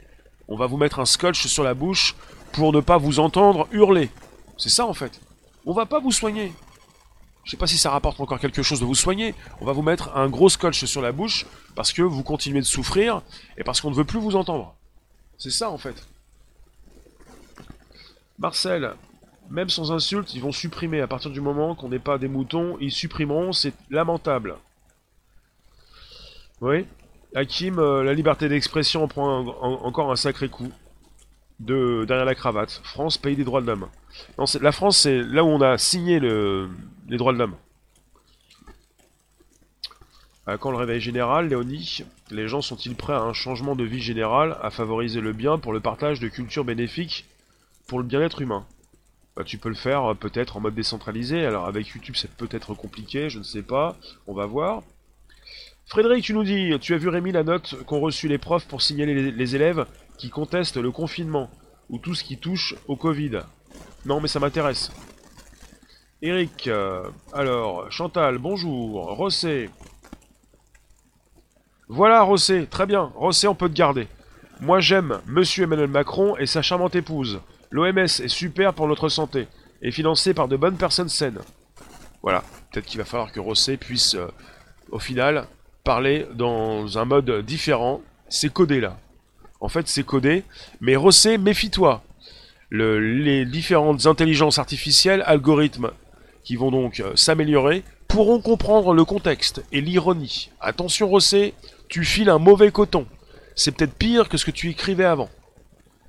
[0.46, 2.14] on va vous mettre un scotch sur la bouche
[2.52, 4.10] pour ne pas vous entendre hurler.
[4.56, 5.20] C'est ça en fait.
[5.66, 6.52] On va pas vous soigner.
[7.42, 9.34] Je sais pas si ça rapporte encore quelque chose de vous soigner.
[9.60, 12.64] On va vous mettre un gros scotch sur la bouche parce que vous continuez de
[12.64, 13.22] souffrir
[13.58, 14.76] et parce qu'on ne veut plus vous entendre.
[15.36, 16.06] C'est ça en fait.
[18.38, 18.94] Marcel,
[19.50, 22.76] même sans insulte, ils vont supprimer à partir du moment qu'on n'est pas des moutons,
[22.80, 24.54] ils supprimeront, c'est lamentable.
[26.60, 26.86] Oui.
[27.34, 30.70] Hakim, euh, la liberté d'expression prend encore un sacré coup
[31.60, 32.80] de derrière la cravate.
[32.84, 33.88] France, pays des droits de l'homme.
[34.60, 37.56] La France, c'est là où on a signé les droits de l'homme.
[40.48, 44.02] Euh, quand le réveil général, Léonie, les gens sont-ils prêts à un changement de vie
[44.02, 47.26] général, à favoriser le bien pour le partage de cultures bénéfiques
[47.88, 48.66] pour le bien-être humain?
[49.36, 51.46] Bah, Tu peux le faire euh, peut-être en mode décentralisé.
[51.46, 53.96] Alors avec YouTube, c'est peut-être compliqué, je ne sais pas.
[54.26, 54.82] On va voir.
[55.86, 58.80] Frédéric, tu nous dis, tu as vu Rémi la note qu'ont reçu les profs pour
[58.80, 61.50] signaler les, élèves qui contestent le confinement
[61.90, 63.40] ou tout ce qui touche au Covid.
[64.06, 64.90] Non, mais ça m'intéresse.
[66.22, 69.14] Eric, euh, alors, Chantal, bonjour.
[69.14, 69.68] Rossé.
[71.88, 73.12] Voilà, Rossé, très bien.
[73.14, 74.08] Rossé, on peut te garder.
[74.60, 77.40] Moi, j'aime Monsieur Emmanuel Macron et sa charmante épouse.
[77.70, 79.48] L'OMS est super pour notre santé
[79.82, 81.40] et financé par de bonnes personnes saines.
[82.22, 82.42] Voilà,
[82.72, 84.28] peut-être qu'il va falloir que Rossé puisse, euh,
[84.90, 85.46] au final,
[85.84, 88.00] parler dans un mode différent.
[88.28, 88.98] C'est codé là.
[89.60, 90.42] En fait, c'est codé.
[90.80, 92.02] Mais Rossé, méfie-toi.
[92.70, 95.90] les différentes intelligences artificielles, algorithmes
[96.42, 100.50] qui vont donc euh, s'améliorer, pourront comprendre le contexte et l'ironie.
[100.60, 101.54] Attention Rossé,
[101.88, 103.06] tu files un mauvais coton.
[103.56, 105.30] C'est peut-être pire que ce que tu écrivais avant.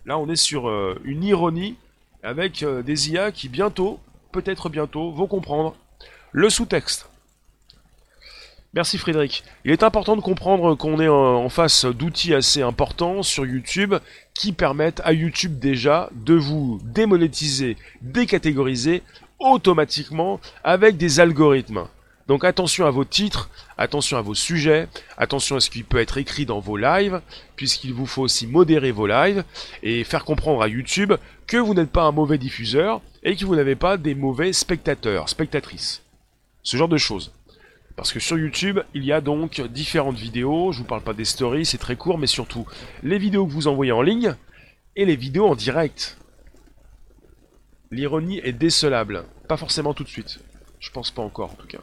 [0.05, 1.75] Là, on est sur euh, une ironie
[2.21, 3.99] avec euh, des IA qui bientôt,
[4.31, 5.75] peut-être bientôt, vont comprendre
[6.31, 7.09] le sous-texte.
[8.75, 9.45] Merci Frédéric.
[9.63, 13.95] Il est important de comprendre qu'on est en face d'outils assez importants sur YouTube
[14.33, 19.01] qui permettent à YouTube déjà de vous démonétiser, décatégoriser
[19.39, 21.87] automatiquement avec des algorithmes.
[22.27, 26.17] Donc attention à vos titres, attention à vos sujets, attention à ce qui peut être
[26.17, 27.21] écrit dans vos lives,
[27.55, 29.45] puisqu'il vous faut aussi modérer vos lives
[29.83, 31.13] et faire comprendre à YouTube
[31.47, 35.29] que vous n'êtes pas un mauvais diffuseur et que vous n'avez pas des mauvais spectateurs,
[35.29, 36.01] spectatrices.
[36.61, 37.31] Ce genre de choses.
[37.95, 41.25] Parce que sur YouTube, il y a donc différentes vidéos, je vous parle pas des
[41.25, 42.67] stories, c'est très court, mais surtout
[43.03, 44.35] les vidéos que vous envoyez en ligne
[44.95, 46.17] et les vidéos en direct.
[47.91, 50.39] L'ironie est décelable, pas forcément tout de suite.
[50.79, 51.79] Je pense pas encore en tout cas.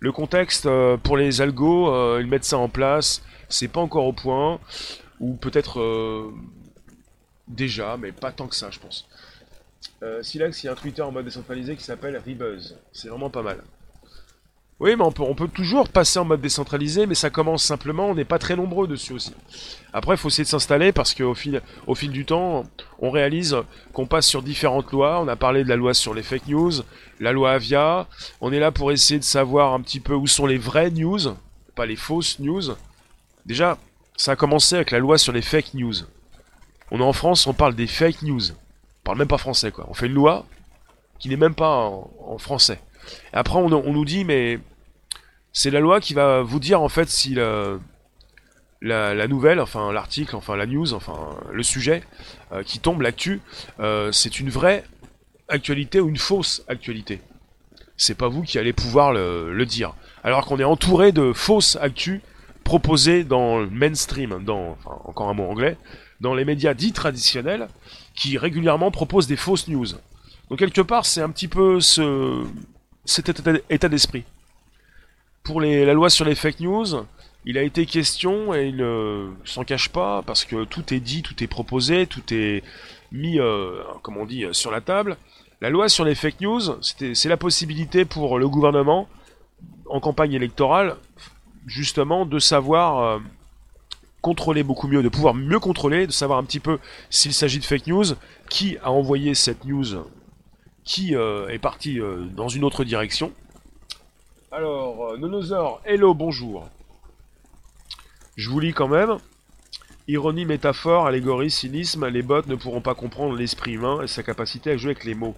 [0.00, 4.06] Le contexte euh, pour les algos, euh, ils mettent ça en place, c'est pas encore
[4.06, 4.58] au point,
[5.20, 6.32] ou peut-être euh,
[7.46, 9.08] déjà, mais pas tant que ça, je pense.
[10.22, 12.76] Silex, il y a un Twitter en mode décentralisé qui s'appelle Rebuzz.
[12.92, 13.62] C'est vraiment pas mal.
[14.78, 18.26] Oui, mais on peut, toujours passer en mode décentralisé, mais ça commence simplement, on n'est
[18.26, 19.32] pas très nombreux dessus aussi.
[19.94, 22.64] Après, il faut essayer de s'installer parce qu'au fil, au fil du temps,
[22.98, 23.56] on réalise
[23.94, 25.22] qu'on passe sur différentes lois.
[25.22, 26.72] On a parlé de la loi sur les fake news,
[27.20, 28.06] la loi Avia.
[28.42, 31.20] On est là pour essayer de savoir un petit peu où sont les vraies news,
[31.74, 32.76] pas les fausses news.
[33.46, 33.78] Déjà,
[34.18, 35.94] ça a commencé avec la loi sur les fake news.
[36.90, 38.50] On est en France, on parle des fake news.
[38.50, 39.86] On parle même pas français, quoi.
[39.88, 40.44] On fait une loi
[41.18, 42.78] qui n'est même pas en français
[43.32, 44.58] après, on, nous dit, mais
[45.52, 50.56] c'est la loi qui va vous dire en fait si la, nouvelle, enfin l'article, enfin
[50.56, 52.02] la news, enfin le sujet
[52.52, 53.40] euh, qui tombe, l'actu,
[53.80, 54.84] euh, c'est une vraie
[55.48, 57.20] actualité ou une fausse actualité.
[57.96, 59.94] C'est pas vous qui allez pouvoir le, dire.
[60.22, 62.20] Alors qu'on est entouré de fausses actus
[62.64, 65.78] proposées dans le mainstream, dans, encore un mot anglais,
[66.20, 67.68] dans les médias dits traditionnels,
[68.14, 69.86] qui régulièrement proposent des fausses news.
[70.50, 72.44] Donc quelque part, c'est un petit peu ce,
[73.06, 73.32] cet
[73.70, 74.24] état d'esprit.
[75.42, 77.06] Pour la loi sur les fake news,
[77.44, 81.22] il a été question, et il ne s'en cache pas, parce que tout est dit,
[81.22, 82.64] tout est proposé, tout est
[83.12, 85.16] mis, euh, comme on dit, sur la table.
[85.60, 89.08] La loi sur les fake news, c'est la possibilité pour le gouvernement,
[89.88, 90.96] en campagne électorale,
[91.66, 93.18] justement, de savoir euh,
[94.20, 97.64] contrôler beaucoup mieux, de pouvoir mieux contrôler, de savoir un petit peu s'il s'agit de
[97.64, 98.04] fake news,
[98.50, 100.04] qui a envoyé cette news,
[100.86, 101.98] qui euh, est parti
[102.34, 103.32] dans une autre direction.
[104.50, 106.66] Alors, Nonosaur, hello, bonjour.
[108.36, 109.18] Je vous lis quand même.
[110.08, 114.70] Ironie, métaphore, allégorie, cynisme, les bots ne pourront pas comprendre l'esprit humain et sa capacité
[114.70, 115.34] à jouer avec les mots.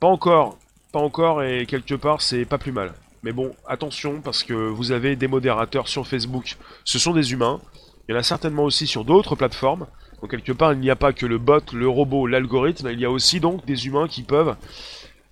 [0.00, 0.58] Pas encore,
[0.90, 2.94] pas encore, et quelque part, c'est pas plus mal.
[3.22, 7.60] Mais bon, attention, parce que vous avez des modérateurs sur Facebook, ce sont des humains.
[8.08, 9.86] Il y en a certainement aussi sur d'autres plateformes.
[10.20, 13.04] Donc quelque part, il n'y a pas que le bot, le robot, l'algorithme, il y
[13.04, 14.56] a aussi donc des humains qui peuvent,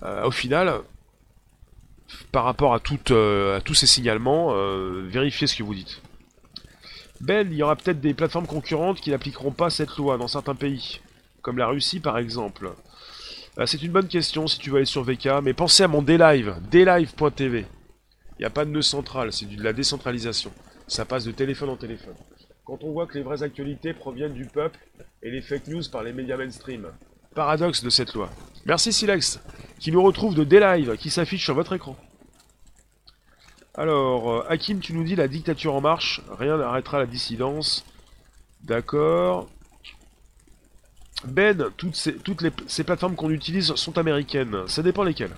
[0.03, 0.81] euh, au final,
[2.33, 6.01] par rapport à, euh, tous ces signalements, euh, vérifier ce que vous dites.
[7.21, 10.55] Ben, il y aura peut-être des plateformes concurrentes qui n'appliqueront pas cette loi dans certains
[10.55, 11.01] pays,
[11.41, 12.71] comme la Russie par exemple.
[13.67, 16.57] C'est une bonne question si tu veux aller sur VK, mais pensez à mon DLive,
[16.73, 17.67] dlive.tv.
[18.37, 20.51] Il n'y a pas de nœud central, c'est de la décentralisation.
[20.89, 22.17] Ça passe de téléphone en téléphone.
[22.65, 24.79] Quand on voit que les vraies actualités proviennent du peuple
[25.23, 26.89] et les fake news par les médias mainstream.
[27.35, 28.31] Paradoxe de cette loi.
[28.65, 29.41] Merci Silex,
[29.79, 31.97] qui nous retrouve de DLive, qui s'affiche sur votre écran.
[33.75, 37.85] Alors, euh, Hakim, tu nous dis la dictature en marche, rien n'arrêtera la dissidence.
[38.63, 39.49] D'accord.
[41.27, 44.67] Ben, toutes, ces, toutes les, ces plateformes qu'on utilise sont américaines.
[44.69, 45.35] Ça dépend lesquelles.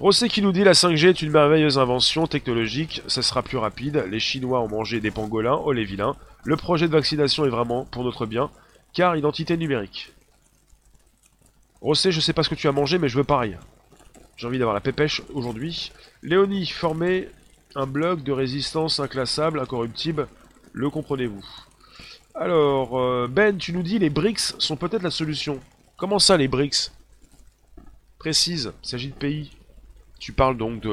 [0.00, 4.06] Rosset qui nous dit la 5G est une merveilleuse invention technologique, ça sera plus rapide,
[4.08, 7.84] les Chinois ont mangé des pangolins, oh les vilains, le projet de vaccination est vraiment
[7.84, 8.50] pour notre bien,
[8.94, 10.14] car identité numérique.
[11.82, 13.58] Rosset, je sais pas ce que tu as mangé, mais je veux pareil.
[14.38, 15.92] J'ai envie d'avoir la pépèche aujourd'hui.
[16.22, 17.28] Léonie, former
[17.74, 20.28] un bloc de résistance inclassable, incorruptible,
[20.72, 21.44] le comprenez-vous
[22.34, 25.60] Alors, euh, Ben, tu nous dis les BRICS sont peut-être la solution.
[25.98, 26.90] Comment ça, les BRICS?
[28.18, 29.50] Précise, il s'agit de pays.
[30.20, 30.86] Tu parles donc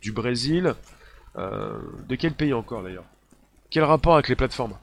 [0.00, 0.74] du Brésil.
[1.36, 3.04] Euh, de quel pays encore, d'ailleurs?
[3.70, 4.76] Quel rapport avec les plateformes?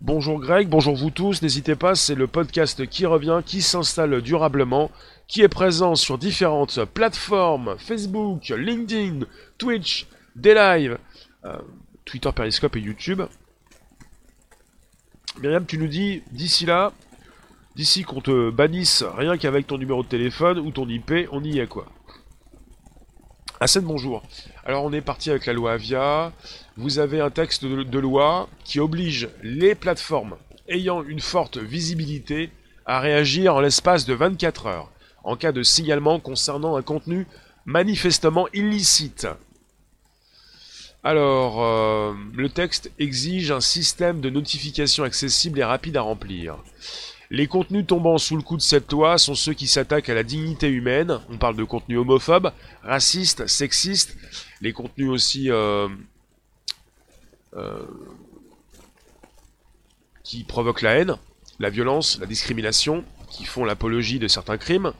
[0.00, 4.90] Bonjour Greg, bonjour vous tous, n'hésitez pas, c'est le podcast qui revient, qui s'installe durablement,
[5.28, 9.26] qui est présent sur différentes plateformes, Facebook, LinkedIn,
[9.58, 11.58] Twitch, des euh,
[12.04, 13.22] Twitter, Periscope et YouTube.
[15.40, 16.92] Myriam, tu nous dis, d'ici là,
[17.76, 21.60] d'ici qu'on te bannisse rien qu'avec ton numéro de téléphone ou ton IP, on y
[21.60, 21.86] est quoi.
[23.62, 24.24] Assène, bonjour.
[24.66, 26.32] Alors on est parti avec la loi Avia.
[26.76, 32.50] Vous avez un texte de, loi qui oblige les plateformes ayant une forte visibilité
[32.86, 34.90] à réagir en l'espace de 24 heures
[35.22, 37.28] en cas de signalement concernant un contenu
[37.64, 39.28] manifestement illicite.
[41.04, 46.56] Alors, euh, le texte exige un système de notification accessible et rapide à remplir.
[47.32, 50.22] Les contenus tombant sous le coup de cette loi sont ceux qui s'attaquent à la
[50.22, 51.18] dignité humaine.
[51.30, 54.18] On parle de contenus homophobes, racistes, sexistes.
[54.60, 55.88] Les contenus aussi euh,
[57.56, 57.86] euh,
[60.22, 61.16] qui provoquent la haine,
[61.58, 64.92] la violence, la discrimination, qui font l'apologie de certains crimes.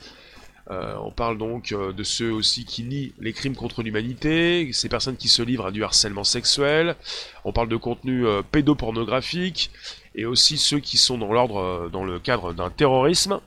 [0.70, 5.16] Euh, on parle donc de ceux aussi qui nient les crimes contre l'humanité, ces personnes
[5.16, 6.96] qui se livrent à du harcèlement sexuel.
[7.44, 9.70] On parle de contenus pédopornographiques
[10.14, 13.40] et aussi ceux qui sont dans l'ordre, euh, dans le cadre d'un terrorisme,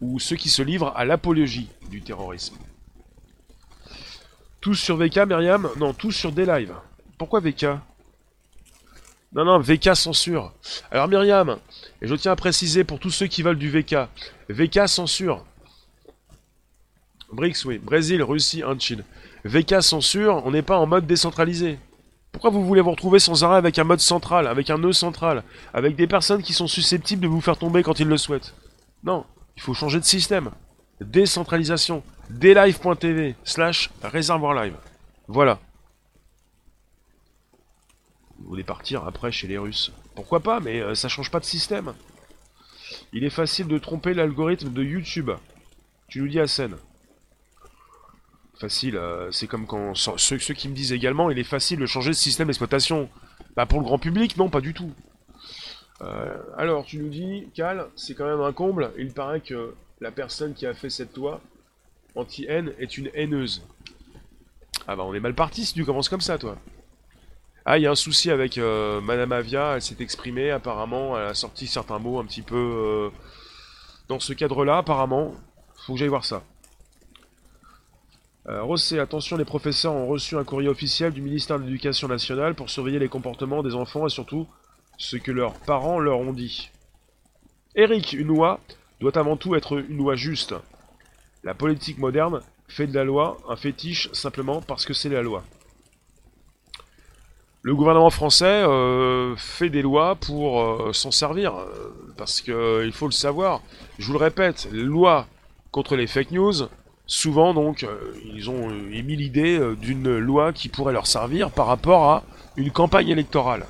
[0.00, 2.56] ou ceux qui se livrent à l'apologie du terrorisme.
[4.60, 5.68] Tous sur VK, Myriam?
[5.76, 6.74] Non, tous sur des lives.
[7.16, 7.64] Pourquoi VK
[9.32, 10.52] Non, non, VK censure.
[10.90, 11.58] Alors Myriam,
[12.02, 13.96] et je tiens à préciser pour tous ceux qui veulent du VK,
[14.48, 15.44] VK censure.
[17.32, 17.78] BRICS, oui.
[17.78, 19.04] Brésil, Russie, Chine.
[19.44, 21.78] VK censure, on n'est pas en mode décentralisé.
[22.32, 25.42] Pourquoi vous voulez vous retrouver sans arrêt avec un mode central, avec un nœud central,
[25.72, 28.54] avec des personnes qui sont susceptibles de vous faire tomber quand ils le souhaitent?
[29.04, 29.24] Non,
[29.56, 30.50] il faut changer de système.
[31.00, 32.02] Décentralisation.
[32.30, 34.74] dlive.tv slash réservoir live.
[35.28, 35.58] Voilà.
[38.38, 41.44] Vous voulez partir après chez les Russes Pourquoi pas, mais euh, ça change pas de
[41.44, 41.94] système.
[43.12, 45.30] Il est facile de tromper l'algorithme de YouTube.
[46.08, 46.76] Tu nous dis à scène
[48.58, 48.96] facile.
[48.96, 52.16] Euh, c'est comme quand ceux, qui me disent également, il est facile de changer de
[52.16, 53.08] système d'exploitation.
[53.56, 54.92] Bah pour le grand public, non, pas du tout.
[56.02, 58.92] Euh, alors, tu nous dis, Cal, c'est quand même un comble.
[58.98, 61.40] Il paraît que la personne qui a fait cette loi
[62.14, 63.62] anti-haine est une haineuse.
[64.86, 66.56] Ah bah on est mal parti si tu commences comme ça, toi.
[67.64, 71.26] Ah, il y a un souci avec euh, Madame Avia, elle s'est exprimée apparemment, elle
[71.26, 73.10] a sorti certains mots un petit peu
[74.08, 75.34] dans ce cadre-là, apparemment.
[75.86, 76.42] Faut que j'aille voir ça.
[78.48, 82.54] Euh, Rossé, attention, les professeurs ont reçu un courrier officiel du ministère de l'Éducation nationale
[82.54, 84.46] pour surveiller les comportements des enfants et surtout
[84.96, 86.70] ce que leurs parents leur ont dit.
[87.74, 88.60] Eric, une loi
[89.00, 90.54] doit avant tout être une loi juste.
[91.44, 95.44] La politique moderne fait de la loi un fétiche simplement parce que c'est la loi.
[97.60, 101.54] Le gouvernement français euh, fait des lois pour euh, s'en servir,
[102.16, 103.60] parce qu'il faut le savoir.
[103.98, 105.26] Je vous le répète, lois
[105.70, 106.54] contre les fake news,
[107.08, 107.84] souvent donc,
[108.24, 112.22] ils ont émis l'idée d'une loi qui pourrait leur servir par rapport à
[112.56, 113.66] une campagne électorale,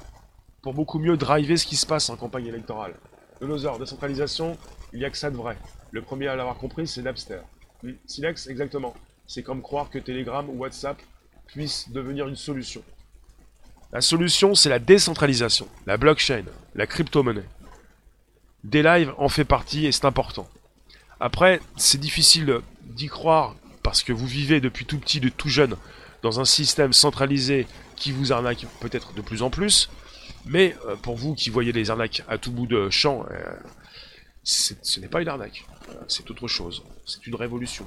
[0.60, 2.94] pour beaucoup mieux driver ce qui se passe en campagne électorale.
[3.40, 4.58] De nos heures, décentralisation,
[4.92, 5.56] il n'y a que ça de vrai.
[5.92, 7.40] Le premier à l'avoir compris, c'est Napster.
[8.06, 8.94] Silex, exactement.
[9.26, 10.98] C'est comme croire que Telegram ou WhatsApp
[11.46, 12.82] puissent devenir une solution.
[13.92, 17.48] La solution, c'est la décentralisation, la blockchain, la crypto-monnaie.
[18.64, 20.46] Des lives en fait partie et c'est important.
[21.20, 25.76] Après, c'est difficile d'y croire parce que vous vivez depuis tout petit, de tout jeune,
[26.22, 27.66] dans un système centralisé
[27.96, 29.88] qui vous arnaque peut-être de plus en plus.
[30.46, 33.52] Mais euh, pour vous qui voyez les arnaques à tout bout de champ, euh,
[34.42, 37.86] ce n'est pas une arnaque, euh, c'est autre chose, c'est une révolution.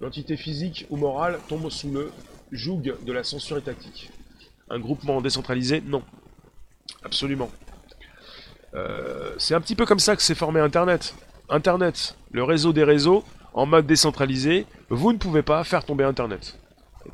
[0.00, 2.12] L'entité physique ou morale tombe sous le
[2.50, 4.10] joug de la censure étatique.
[4.68, 6.02] Un groupement décentralisé Non.
[7.04, 7.50] Absolument.
[9.38, 11.14] C'est un petit peu comme ça que s'est formé Internet.
[11.50, 13.24] Internet, le réseau des réseaux,
[13.54, 16.58] en mode décentralisé, vous ne pouvez pas faire tomber Internet.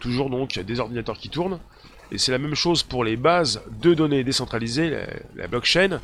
[0.00, 1.58] Toujours donc des ordinateurs qui tournent,
[2.12, 4.94] et c'est la même chose pour les bases de données décentralisées,
[5.34, 6.00] la, blockchain,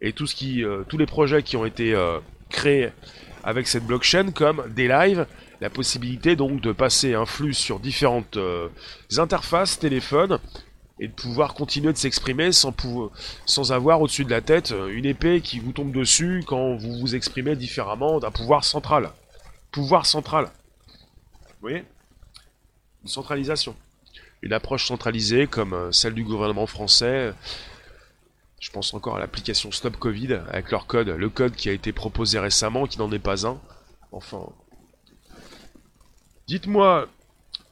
[0.00, 2.18] et tout ce qui, euh, tous les projets qui ont été euh,
[2.50, 2.90] créés
[3.44, 5.26] avec cette blockchain, comme des lives,
[5.60, 8.36] la possibilité donc de passer un flux sur différentes
[9.16, 10.38] interfaces téléphone
[10.98, 12.74] et de pouvoir continuer de s'exprimer sans,
[13.44, 16.98] sans avoir au-dessus de la tête euh, une épée qui vous tombe dessus quand vous
[16.98, 19.10] vous exprimez différemment d'un pouvoir central.
[19.72, 20.46] Pouvoir central.
[20.86, 21.84] Vous voyez?
[23.02, 23.76] Une centralisation.
[24.40, 27.32] Une approche centralisée comme euh, celle du gouvernement français.
[28.58, 31.92] Je pense encore à l'application Stop Covid avec leur code, le code qui a été
[31.92, 33.60] proposé récemment, qui n'en est pas un.
[34.12, 34.48] Enfin.
[36.46, 37.06] Dites-moi,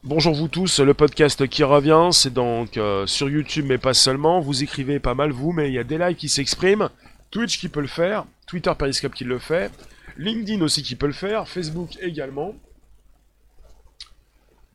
[0.06, 4.38] Bonjour vous tous, le podcast qui revient, c'est donc euh, sur YouTube mais pas seulement,
[4.38, 6.90] vous écrivez pas mal vous, mais il y a des lives qui s'expriment,
[7.30, 9.72] Twitch qui peut le faire, Twitter Periscope qui le fait,
[10.18, 12.54] LinkedIn aussi qui peut le faire, Facebook également.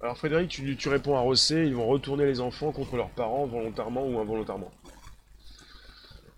[0.01, 4.07] Alors Frédéric, tu, réponds à Rossé, ils vont retourner les enfants contre leurs parents volontairement
[4.07, 4.71] ou involontairement.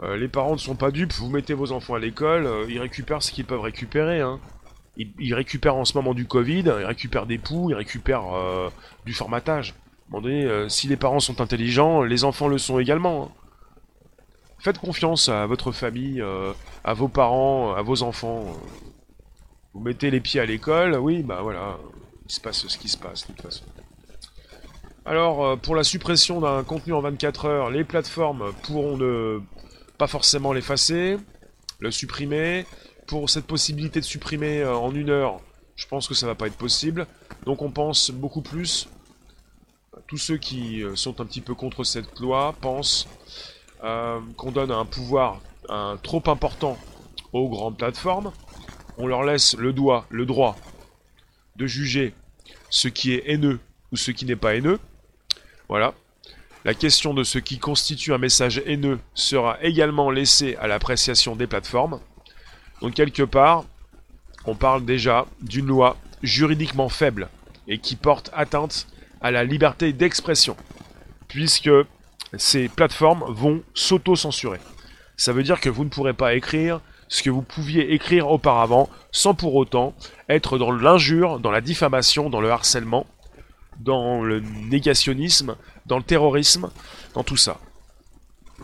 [0.04, 2.80] Euh, les parents ne sont pas dupes, vous mettez vos enfants à l'école, euh, ils
[2.80, 4.42] récupèrent ce qu'ils peuvent récupérer, hein
[4.98, 8.70] il, récupère en ce moment du Covid, il récupère des poux, il récupère euh,
[9.06, 9.74] du formatage.
[10.14, 13.24] Euh, si les parents sont intelligents, les enfants le sont également.
[13.24, 13.32] Hein.
[14.60, 16.52] Faites confiance à votre famille, euh,
[16.84, 18.46] à vos parents, à vos enfants.
[19.74, 21.78] Vous mettez les pieds à l'école, oui, bah voilà,
[22.26, 23.64] il se passe ce qui se passe de toute façon.
[25.06, 29.42] Alors, pour la suppression d'un contenu en 24 heures, les plateformes pourront ne
[29.98, 31.18] pas forcément l'effacer,
[31.80, 32.66] le supprimer,
[33.12, 35.41] pour cette possibilité de supprimer euh, en une heure,
[35.76, 37.07] je pense que ça va pas être possible.
[37.45, 38.88] Donc on pense beaucoup plus,
[40.07, 43.09] tous ceux qui euh, sont un petit peu contre cette loi pensent
[43.84, 45.41] euh, qu'on donne un pouvoir
[46.03, 46.78] trop important
[47.34, 48.32] aux grandes plateformes.
[48.97, 50.55] On leur laisse le, doigt, le droit
[51.57, 52.14] de juger
[52.70, 53.59] ce qui est haineux
[53.91, 54.80] ou ce qui n'est pas haineux.
[55.68, 55.93] Voilà.
[56.64, 61.47] La question de ce qui constitue un message haineux sera également laissée à l'appréciation des
[61.47, 61.99] plateformes.
[62.82, 63.65] Donc quelque part,
[64.45, 67.29] on parle déjà d'une loi juridiquement faible
[67.67, 68.88] et qui porte atteinte
[69.21, 70.57] à la liberté d'expression,
[71.27, 71.69] puisque
[72.38, 74.59] ces plateformes vont s'auto-censurer.
[75.15, 78.89] Ça veut dire que vous ne pourrez pas écrire ce que vous pouviez écrire auparavant
[79.11, 79.93] sans pour autant
[80.29, 83.05] être dans l'injure, dans la diffamation, dans le harcèlement,
[83.79, 85.55] dans le négationnisme,
[85.86, 86.71] dans le terrorisme,
[87.13, 87.59] dans tout ça.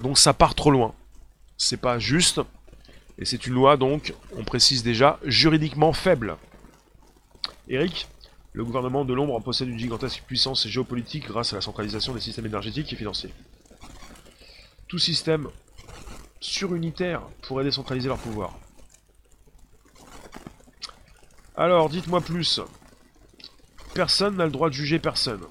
[0.02, 0.94] Donc ça part trop loin.
[1.58, 2.42] C'est pas juste,
[3.20, 6.38] et c'est une loi donc, on précise déjà, juridiquement faible.
[7.68, 8.08] Eric,
[8.54, 12.46] le gouvernement de l'ombre possède une gigantesque puissance géopolitique grâce à la centralisation des systèmes
[12.46, 13.34] énergétiques et financiers.
[14.88, 15.50] Tout système
[16.40, 18.58] surunitaire pourrait décentraliser leur pouvoir.
[21.56, 22.62] Alors, dites-moi plus.
[23.96, 25.42] Personne n'a le droit de juger personne.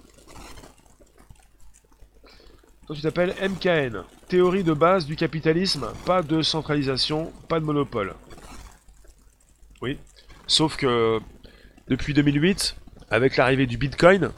[2.87, 4.05] Toi, tu t'appelles MKN.
[4.29, 8.15] Théorie de base du capitalisme, pas de centralisation, pas de monopole.
[9.83, 9.99] Oui.
[10.47, 11.19] Sauf que
[11.89, 12.77] depuis 2008,
[13.11, 14.31] avec l'arrivée du Bitcoin,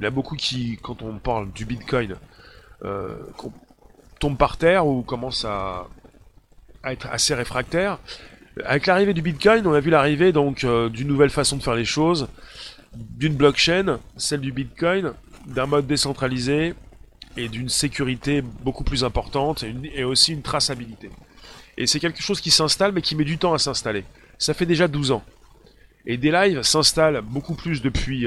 [0.00, 2.16] il y a beaucoup qui, quand on parle du Bitcoin,
[2.84, 3.18] euh,
[4.18, 5.86] tombe par terre ou commence à,
[6.82, 8.00] être assez réfractaire.
[8.64, 11.76] Avec l'arrivée du Bitcoin, on a vu l'arrivée donc euh, d'une nouvelle façon de faire
[11.76, 12.26] les choses,
[12.94, 15.12] d'une blockchain, celle du Bitcoin,
[15.46, 16.74] d'un mode décentralisé
[17.36, 19.64] et d'une sécurité beaucoup plus importante
[19.94, 21.10] et, aussi une traçabilité.
[21.76, 24.04] Et c'est quelque chose qui s'installe mais qui met du temps à s'installer.
[24.38, 25.22] Ça fait déjà 12 ans.
[26.06, 28.26] Et des lives s'installent beaucoup plus depuis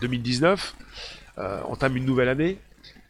[0.00, 0.74] 2019,
[1.38, 2.58] euh, euh, une nouvelle année.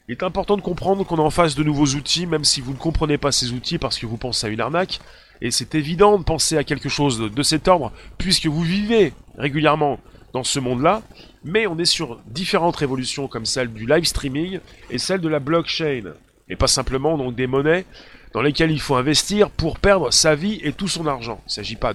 [0.09, 2.72] Il est important de comprendre qu'on est en face de nouveaux outils, même si vous
[2.72, 5.01] ne comprenez pas ces outils parce que vous pensez à une arnaque.
[5.41, 9.99] Et c'est évident de penser à quelque chose de cet ordre, puisque vous vivez régulièrement
[10.33, 11.03] dans ce monde-là,
[11.47, 14.59] mais on est sur différentes révolutions comme celle du live streaming
[14.90, 16.12] et celle de la blockchain,
[16.49, 17.86] et pas simplement donc des monnaies
[18.32, 21.40] dans lesquelles il faut investir pour perdre sa vie et tout son argent.
[21.44, 21.94] Il ne s'agit pas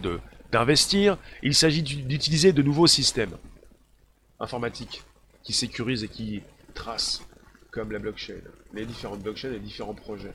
[0.51, 3.35] d'investir, il s'agit d'utiliser de nouveaux systèmes
[4.39, 5.03] informatiques
[5.43, 6.41] qui sécurisent et qui
[6.73, 7.21] tracent
[7.71, 8.35] comme la blockchain,
[8.73, 10.33] les différentes blockchains et différents projets.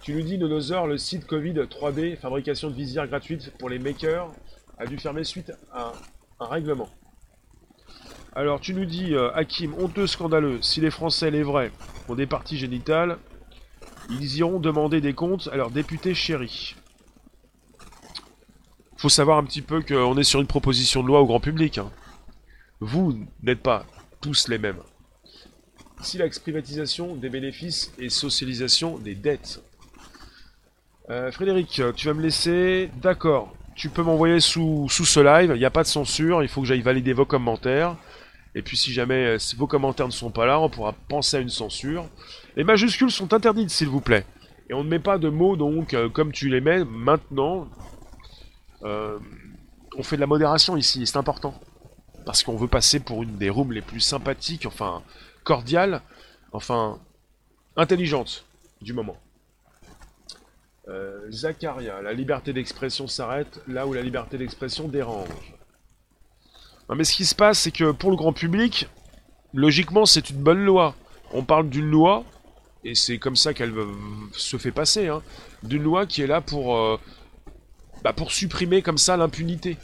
[0.00, 4.30] Tu nous dis, Nonosaur, le site Covid 3D, fabrication de visières gratuites pour les makers,
[4.78, 5.92] a dû fermer suite à
[6.40, 6.88] un règlement.
[8.36, 11.72] Alors, tu nous dis, euh, Hakim, honteux, scandaleux, si les Français, les vrais,
[12.06, 13.16] ont des parties génitales,
[14.10, 16.76] ils iront demander des comptes à leurs députés chéris.
[18.98, 21.78] Faut savoir un petit peu qu'on est sur une proposition de loi au grand public.
[21.78, 21.90] Hein.
[22.80, 23.86] Vous n'êtes pas
[24.20, 24.82] tous les mêmes.
[26.02, 29.62] Si la privatisation des bénéfices et socialisation des dettes.
[31.08, 32.90] Euh, Frédéric, tu vas me laisser.
[33.00, 33.56] D'accord.
[33.74, 35.52] Tu peux m'envoyer sous, sous ce live.
[35.54, 36.42] Il n'y a pas de censure.
[36.42, 37.96] Il faut que j'aille valider vos commentaires.
[38.56, 41.40] Et puis si jamais euh, vos commentaires ne sont pas là, on pourra penser à
[41.40, 42.08] une censure.
[42.56, 44.24] Les majuscules sont interdites, s'il vous plaît.
[44.70, 47.68] Et on ne met pas de mots, donc, euh, comme tu les mets maintenant.
[48.82, 49.18] Euh,
[49.98, 51.60] on fait de la modération ici, c'est important.
[52.24, 55.02] Parce qu'on veut passer pour une des rooms les plus sympathiques, enfin,
[55.44, 56.00] cordiales,
[56.52, 56.98] enfin,
[57.76, 58.46] intelligentes
[58.80, 59.18] du moment.
[61.30, 65.55] Zacharia, la liberté d'expression s'arrête là où la liberté d'expression dérange.
[66.88, 68.88] Non, mais ce qui se passe, c'est que pour le grand public,
[69.52, 70.94] logiquement, c'est une bonne loi.
[71.32, 72.24] On parle d'une loi,
[72.84, 73.74] et c'est comme ça qu'elle
[74.32, 75.22] se fait passer, hein,
[75.62, 76.98] d'une loi qui est là pour, euh,
[78.04, 79.76] bah, pour supprimer comme ça l'impunité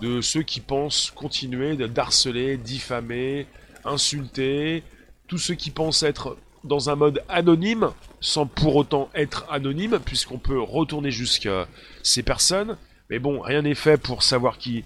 [0.00, 3.46] de ceux qui pensent continuer d'harceler, diffamer,
[3.84, 4.82] insulter,
[5.28, 10.38] tous ceux qui pensent être dans un mode anonyme, sans pour autant être anonyme, puisqu'on
[10.38, 11.68] peut retourner jusqu'à
[12.02, 12.76] ces personnes,
[13.10, 14.84] mais bon, rien n'est fait pour savoir qui,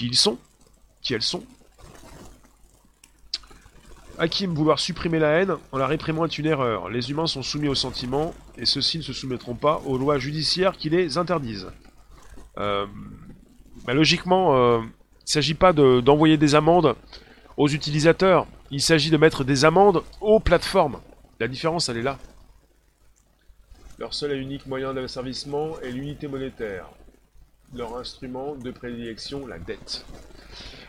[0.00, 0.36] ils sont,
[1.00, 1.44] qui elles sont.
[4.18, 6.88] Hakim, vouloir supprimer la haine en la réprimant est une erreur.
[6.88, 10.76] Les humains sont soumis aux sentiments, et ceux-ci ne se soumettront pas aux lois judiciaires
[10.76, 11.70] qui les interdisent.
[12.58, 12.84] Euh,
[13.86, 14.90] bah, logiquement, euh, il ne
[15.24, 16.96] s'agit pas d'envoyer des amendes
[17.56, 21.00] aux utilisateurs, il s'agit de mettre des amendes aux plateformes.
[21.38, 22.18] La différence, elle est là.
[23.98, 26.86] Leur seul et unique moyen d'asservissement est l'unité monétaire.
[27.74, 30.06] Leur instrument de prédilection, la dette.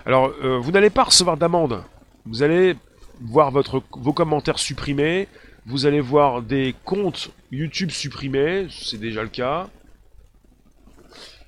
[0.06, 1.84] Alors, euh, vous n'allez pas recevoir d'amende.
[2.26, 2.76] Vous allez
[3.20, 5.28] voir votre, vos commentaires supprimés.
[5.66, 8.68] Vous allez voir des comptes YouTube supprimés.
[8.70, 9.70] C'est déjà le cas.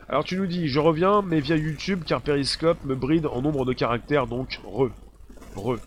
[0.09, 3.65] Alors tu nous dis, je reviens, mais via YouTube, car Periscope me bride en nombre
[3.65, 4.89] de caractères, donc re.
[5.55, 5.77] Re.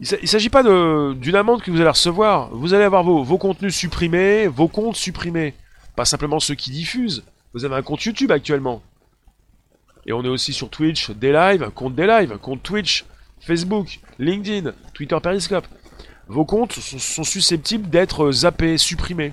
[0.00, 2.50] Il ne s'agit pas d'une amende que vous allez recevoir.
[2.50, 5.54] Vous allez avoir vos, contenus supprimés, vos comptes supprimés.
[5.94, 7.22] Pas simplement ceux qui diffusent.
[7.52, 8.82] Vous avez un compte YouTube actuellement.
[10.06, 13.04] Et on est aussi sur Twitch, des lives, compte des lives, compte Twitch,
[13.40, 15.66] Facebook, LinkedIn, Twitter Periscope.
[16.26, 19.32] Vos comptes sont, susceptibles d'être zappés, supprimés.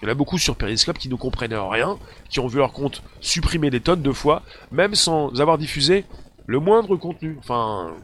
[0.00, 1.98] Il y en a beaucoup sur Periscope qui ne comprennent rien,
[2.28, 6.04] qui ont vu leur compte supprimé des tonnes de fois, même sans avoir diffusé
[6.46, 7.36] le moindre contenu.
[7.38, 7.94] Enfin,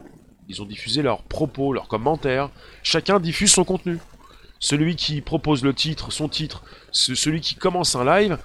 [0.53, 2.49] ils ont diffusé leurs propos, leurs commentaires.
[2.83, 3.99] Chacun diffuse son contenu.
[4.59, 8.37] Celui qui propose le titre, son titre, celui qui commence un live,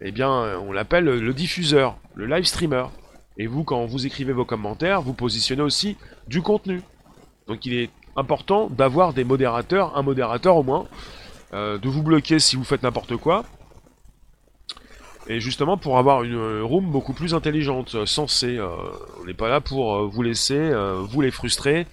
[0.00, 0.30] eh bien,
[0.60, 2.84] on l'appelle le diffuseur, le live streamer.
[3.38, 5.96] Et vous, quand vous écrivez vos commentaires, vous positionnez aussi
[6.26, 6.82] du contenu.
[7.46, 10.86] Donc il est important d'avoir des modérateurs, un modérateur au moins,
[11.54, 13.44] euh, de vous bloquer si vous faites n'importe quoi,
[15.28, 18.56] et justement pour avoir une room beaucoup plus intelligente, euh, sensée.
[18.56, 18.68] Euh,
[19.20, 20.72] on n'est pas là pour euh, vous laisser,
[21.02, 21.86] vous les frustrer,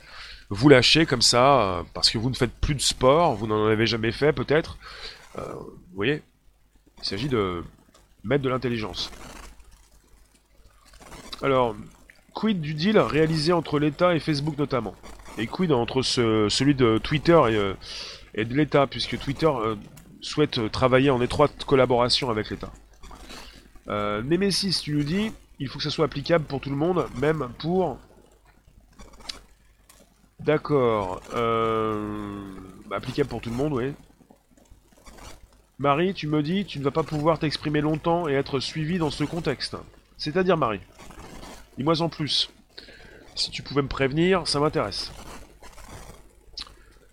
[0.50, 3.86] vous lâcher comme ça, parce que vous ne faites plus de sport, vous n'en avez
[3.86, 4.78] jamais fait peut-être.
[5.36, 6.22] vous voyez
[7.00, 7.64] Il s'agit de
[8.24, 9.12] mettre de l'intelligence.
[11.42, 11.76] Alors,
[12.34, 14.96] quid du deal réalisé entre l'État et Facebook notamment?
[15.38, 17.40] Et quid entre celui de Twitter
[18.36, 19.52] et de l'État, puisque Twitter
[20.22, 22.72] souhaite travailler en étroite collaboration avec l'État
[23.88, 24.22] euh,
[24.82, 27.98] tu nous dis, il faut que ça soit applicable pour tout le monde, même pour...
[30.40, 31.22] D'accord.
[31.34, 32.54] Euh...
[32.88, 33.94] Bah, applicable pour tout le monde, oui.
[35.80, 39.10] Marie, tu me dis, tu ne vas pas pouvoir t'exprimer longtemps et être suivi dans
[39.12, 39.76] ce contexte.
[40.18, 40.82] C'est-à-dire, Marie
[41.78, 42.50] Dis-moi en plus.
[43.36, 45.12] Si tu pouvais me prévenir, ça m'intéresse.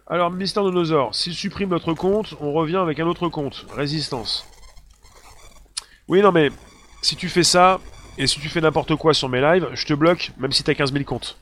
[0.07, 3.67] Alors, Mister Dinosaure, s'il supprime notre compte, on revient avec un autre compte.
[3.75, 4.47] Résistance.
[6.09, 6.51] Oui, non, mais
[7.01, 7.81] si tu fais ça,
[8.19, 10.75] et si tu fais n'importe quoi sur mes lives, je te bloque, même si t'as
[10.75, 11.39] 15 000 comptes.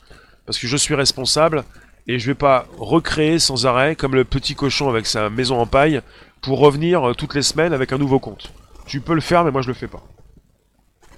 [0.46, 1.64] Parce que je suis responsable,
[2.06, 5.66] et je vais pas recréer sans arrêt, comme le petit cochon avec sa maison en
[5.66, 6.02] paille,
[6.40, 8.52] pour revenir euh, toutes les semaines avec un nouveau compte.
[8.86, 10.02] Tu peux le faire, mais moi je le fais pas.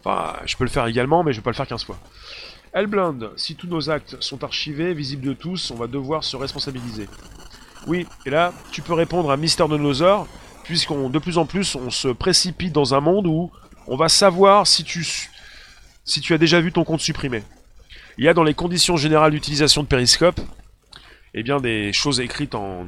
[0.05, 1.99] Enfin, je peux le faire également, mais je vais pas le faire 15 fois.
[2.75, 7.09] Hellblind, si tous nos actes sont archivés, visibles de tous, on va devoir se responsabiliser.
[7.87, 10.27] Oui, et là, tu peux répondre à Mister Dinosaur,
[10.65, 13.51] puisqu'on de plus en plus on se précipite dans un monde où
[13.87, 15.05] on va savoir si tu,
[16.05, 17.43] si tu as déjà vu ton compte supprimé.
[18.19, 20.41] Il y a dans les conditions générales d'utilisation de Periscope,
[21.35, 22.87] eh bien des choses écrites en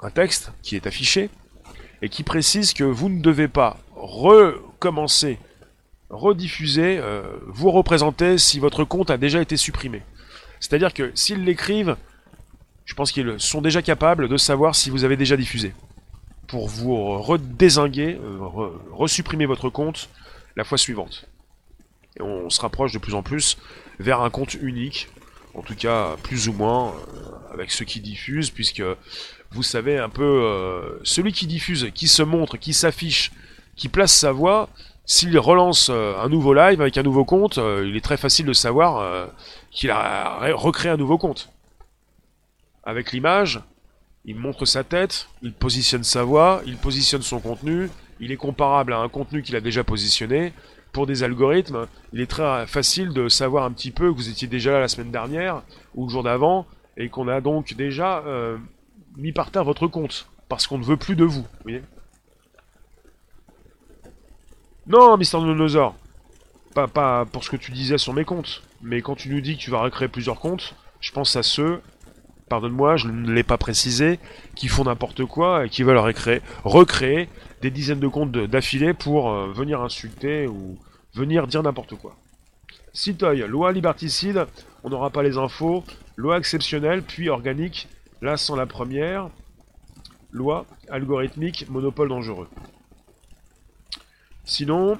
[0.00, 1.30] un texte qui est affiché
[2.02, 5.38] et qui précise que vous ne devez pas recommencer
[6.10, 10.02] rediffuser, euh, vous représenter si votre compte a déjà été supprimé.
[10.60, 11.96] C'est-à-dire que s'ils l'écrivent,
[12.84, 15.72] je pense qu'ils sont déjà capables de savoir si vous avez déjà diffusé.
[16.46, 18.38] Pour vous redésinguer, euh,
[18.92, 20.08] resupprimer votre compte
[20.56, 21.26] la fois suivante.
[22.18, 23.58] Et on se rapproche de plus en plus
[23.98, 25.08] vers un compte unique,
[25.54, 28.82] en tout cas plus ou moins, euh, avec ceux qui diffusent, puisque
[29.50, 33.30] vous savez un peu, celui qui diffuse, qui se montre, qui s'affiche,
[33.76, 34.68] qui place sa voix,
[35.06, 38.46] s'il relance euh, un nouveau live avec un nouveau compte, euh, il est très facile
[38.46, 39.26] de savoir euh,
[39.70, 41.50] qu'il a recréé un nouveau compte.
[42.84, 43.60] Avec l'image,
[44.24, 48.92] il montre sa tête, il positionne sa voix, il positionne son contenu, il est comparable
[48.92, 50.52] à un contenu qu'il a déjà positionné.
[50.92, 54.46] Pour des algorithmes, il est très facile de savoir un petit peu que vous étiez
[54.46, 55.62] déjà là la semaine dernière
[55.94, 56.66] ou le jour d'avant
[56.96, 58.22] et qu'on a donc déjà
[59.16, 61.44] mis par terre votre compte parce qu'on ne veut plus de vous.
[64.86, 65.96] Non, Mister Dinosaur.
[66.74, 68.62] Pas, pas pour ce que tu disais sur mes comptes.
[68.82, 71.80] Mais quand tu nous dis que tu vas recréer plusieurs comptes, je pense à ceux,
[72.48, 74.18] pardonne-moi, je ne l'ai pas précisé,
[74.54, 75.98] qui font n'importe quoi et qui veulent
[76.64, 77.28] recréer,
[77.62, 80.78] des dizaines de comptes d'affilée pour euh, venir insulter ou
[81.14, 82.16] venir dire n'importe quoi.
[82.92, 84.46] Citoy, loi liberticide,
[84.82, 85.84] on n'aura pas les infos.
[86.16, 87.88] Loi exceptionnelle, puis organique,
[88.22, 89.30] là sans la première.
[90.30, 92.48] Loi algorithmique, monopole dangereux.
[94.44, 94.98] Sinon,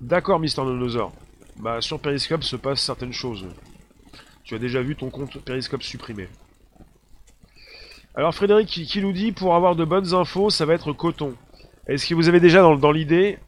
[0.00, 1.12] d'accord, Mister Dinosaur.
[1.56, 3.46] Bah, sur Periscope se passent certaines choses.
[4.44, 6.28] Tu as déjà vu ton compte Periscope supprimé.
[8.14, 11.34] Alors Frédéric qui, nous dit pour avoir de bonnes infos, ça va être coton.
[11.86, 13.38] Est-ce que vous avez déjà dans, l'idée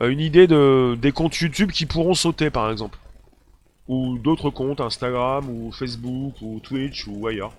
[0.00, 2.98] euh, une idée de des comptes YouTube qui pourront sauter par exemple?
[3.88, 7.52] Ou d'autres comptes, Instagram ou Facebook ou Twitch ou ailleurs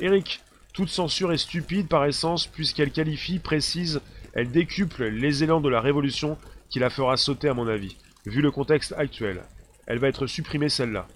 [0.00, 0.40] Eric,
[0.72, 4.00] toute censure est stupide par essence puisqu'elle qualifie, précise
[4.34, 6.36] elle décuple les élans de la révolution
[6.68, 7.96] qui la fera sauter à mon avis,
[8.26, 9.44] vu le contexte actuel.
[9.86, 11.06] Elle va être supprimée celle-là.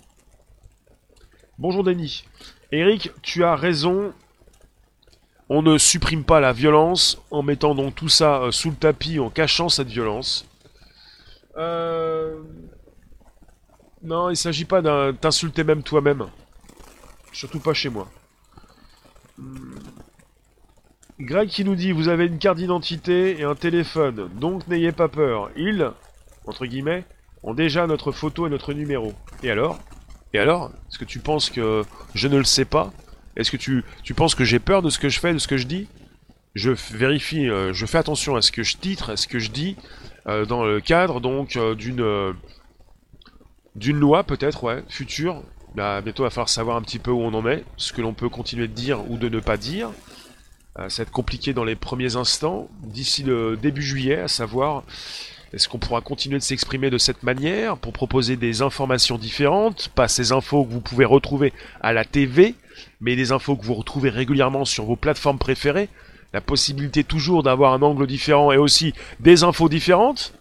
[1.61, 2.25] Bonjour Denis.
[2.73, 4.15] Eric, tu as raison.
[5.51, 9.21] On ne supprime pas la violence en mettant donc tout ça euh, sous le tapis,
[9.21, 10.47] en cachant cette violence.
[11.59, 12.41] Euh...
[14.03, 16.29] Non, il s'agit pas d'un t'insulter même toi-même.
[17.31, 18.09] Surtout pas chez moi.
[19.37, 19.75] Hmm.
[21.19, 25.09] Greg qui nous dit, vous avez une carte d'identité et un téléphone, donc n'ayez pas
[25.09, 25.51] peur.
[25.57, 25.91] Ils,
[26.47, 27.05] entre guillemets,
[27.43, 29.13] ont déjà notre photo et notre numéro.
[29.43, 29.79] Et alors?
[30.33, 32.93] Et alors Est-ce que tu penses que je ne le sais pas?
[33.37, 35.57] Est-ce que tu, penses que j'ai peur de ce que je fais, de ce que
[35.57, 35.89] je dis?
[36.55, 39.51] Je vérifie, euh, je fais attention à ce que je titre, à ce que je
[39.51, 39.77] dis,
[40.27, 42.35] euh, dans le cadre donc euh, d'une
[43.77, 45.43] d'une loi peut-être, ouais, future.
[45.77, 48.03] Bah, bientôt il va falloir savoir un petit peu où on en est, ce que
[48.03, 49.91] l'on peut continuer de dire ou de ne pas dire.
[50.77, 54.85] Ça va être compliqué dans les premiers instants, d'ici le début juillet, à savoir
[55.53, 60.07] est-ce qu'on pourra continuer de s'exprimer de cette manière pour proposer des informations différentes, pas
[60.07, 62.55] ces infos que vous pouvez retrouver à la TV,
[63.01, 65.89] mais des infos que vous retrouvez régulièrement sur vos plateformes préférées,
[66.33, 70.33] la possibilité toujours d'avoir un angle différent et aussi des infos différentes,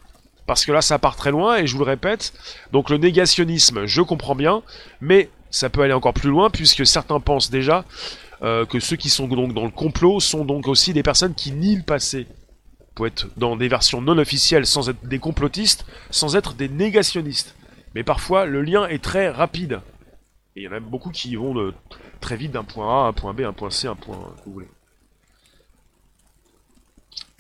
[0.46, 2.34] parce que là ça part très loin et je vous le répète,
[2.72, 4.62] donc le négationnisme, je comprends bien,
[5.02, 7.84] mais ça peut aller encore plus loin puisque certains pensent déjà
[8.44, 11.52] euh, que ceux qui sont donc dans le complot sont donc aussi des personnes qui
[11.52, 12.28] nient le passé.
[13.06, 17.56] Être dans des versions non officielles sans être des complotistes, sans être des négationnistes.
[17.96, 19.82] Mais parfois, le lien est très rapide.
[20.56, 21.74] Il y en a beaucoup qui vont de,
[22.20, 24.34] très vite d'un point A à un point B, un point C, un point...
[24.46, 24.68] voulez.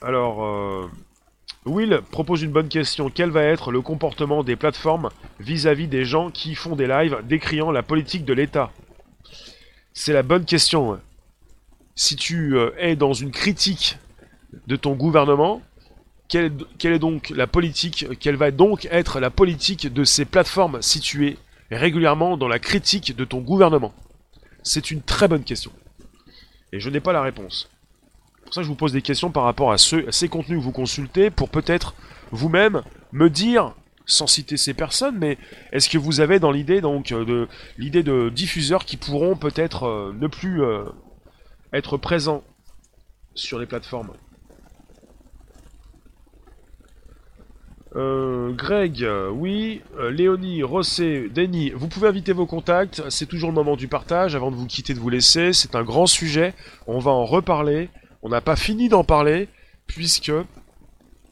[0.01, 0.89] Alors, euh,
[1.65, 3.09] Will propose une bonne question.
[3.09, 7.17] Quel va être le comportement des plateformes vis-à-vis -vis des gens qui font des lives
[7.23, 8.71] décriant la politique de l'État?
[9.93, 10.99] C'est la bonne question.
[11.95, 13.97] Si tu euh, es dans une critique
[14.67, 15.61] de ton gouvernement,
[16.29, 21.37] quelle, est donc la politique, quelle va donc être la politique de ces plateformes situées
[21.71, 23.93] régulièrement dans la critique de ton gouvernement?
[24.61, 25.71] C'est une très bonne question.
[26.71, 27.69] Et je n'ai pas la réponse.
[28.43, 30.63] Pour ça, je vous pose des questions par rapport à, ceux, à ces contenus que
[30.63, 31.95] vous consultez pour peut-être
[32.31, 33.73] vous-même me dire,
[34.05, 35.37] sans citer ces personnes, mais
[35.71, 37.47] est-ce que vous avez dans l'idée donc de
[37.77, 40.83] l'idée de diffuseurs qui pourront peut-être euh, ne plus euh,
[41.73, 42.43] être présents
[43.33, 44.13] sur les plateformes?
[47.95, 49.81] Euh, Greg, euh, oui.
[49.97, 53.01] Euh, Léonie, Rossé, Denis, vous pouvez inviter vos contacts.
[53.09, 55.53] C'est toujours le moment du partage avant de vous quitter, de vous laisser.
[55.53, 56.53] C'est un grand sujet.
[56.87, 57.89] On va en reparler.
[58.21, 59.47] On n'a pas fini d'en parler
[59.87, 60.31] puisque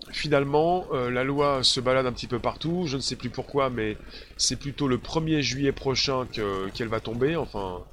[0.09, 2.85] finalement la loi se balade un petit peu partout.
[2.87, 3.97] Je ne sais plus pourquoi, mais
[4.37, 6.25] c'est plutôt le 1er juillet prochain
[6.73, 7.35] qu'elle va tomber.
[7.35, 7.83] Enfin,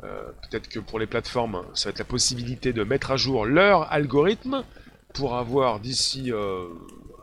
[0.00, 3.92] peut-être que pour les plateformes, ça va être la possibilité de mettre à jour leur
[3.92, 4.64] algorithme
[5.12, 6.32] pour avoir d'ici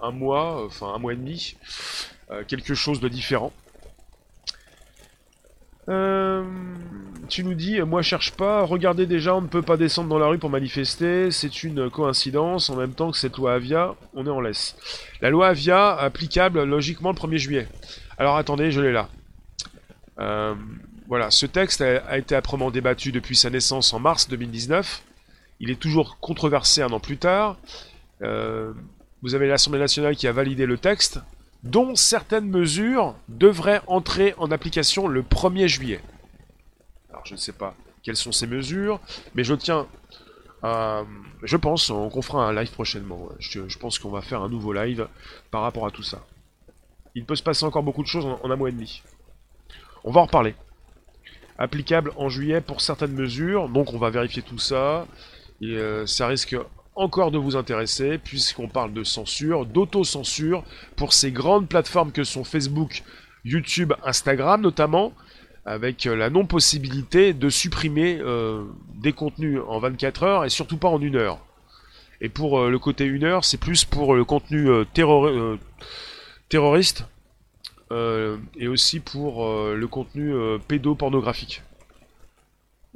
[0.01, 1.55] un mois, enfin un mois et demi,
[2.31, 3.51] euh, quelque chose de différent.
[5.89, 6.43] Euh,
[7.29, 10.27] tu nous dis, moi cherche pas, regardez déjà, on ne peut pas descendre dans la
[10.27, 14.29] rue pour manifester, c'est une coïncidence, en même temps que cette loi Avia, on est
[14.29, 14.75] en laisse.
[15.21, 17.67] La loi Avia, applicable logiquement le 1er juillet.
[18.17, 19.09] Alors attendez, je l'ai là.
[20.19, 20.53] Euh,
[21.07, 25.01] voilà, ce texte a, été âprement débattu depuis sa naissance en mars 2019.
[25.59, 27.57] Il est toujours controversé un an plus tard.
[29.21, 31.19] Vous avez l'Assemblée nationale qui a validé le texte,
[31.63, 36.01] dont certaines mesures devraient entrer en application le 1er juillet.
[37.09, 38.99] Alors je ne sais pas quelles sont ces mesures,
[39.35, 39.87] mais je tiens.
[40.63, 43.29] Je pense qu'on fera un live prochainement.
[43.39, 45.07] Je, pense qu'on va faire un nouveau live
[45.51, 46.25] par rapport à tout ça.
[47.15, 49.01] Il peut se passer encore beaucoup de choses en, un mois et demi.
[50.03, 50.55] On va en reparler.
[51.57, 55.05] Applicable en juillet pour certaines mesures, donc on va vérifier tout ça.
[55.61, 56.55] Et euh, ça risque
[56.99, 60.63] encore de vous intéresser, puisqu'on parle de censure, d'autocensure,
[60.97, 63.03] pour ces grandes plateformes que sont Facebook,
[63.45, 65.13] YouTube, Instagram notamment,
[65.65, 70.89] avec euh, la non-possibilité de supprimer euh, des contenus en 24 heures et surtout pas
[70.89, 71.39] en une heure.
[72.21, 74.67] Et pour euh, le côté une heure, c'est plus pour le contenu
[76.49, 77.05] terroriste
[77.91, 80.35] et aussi pour le contenu
[80.67, 81.63] pédopornographique.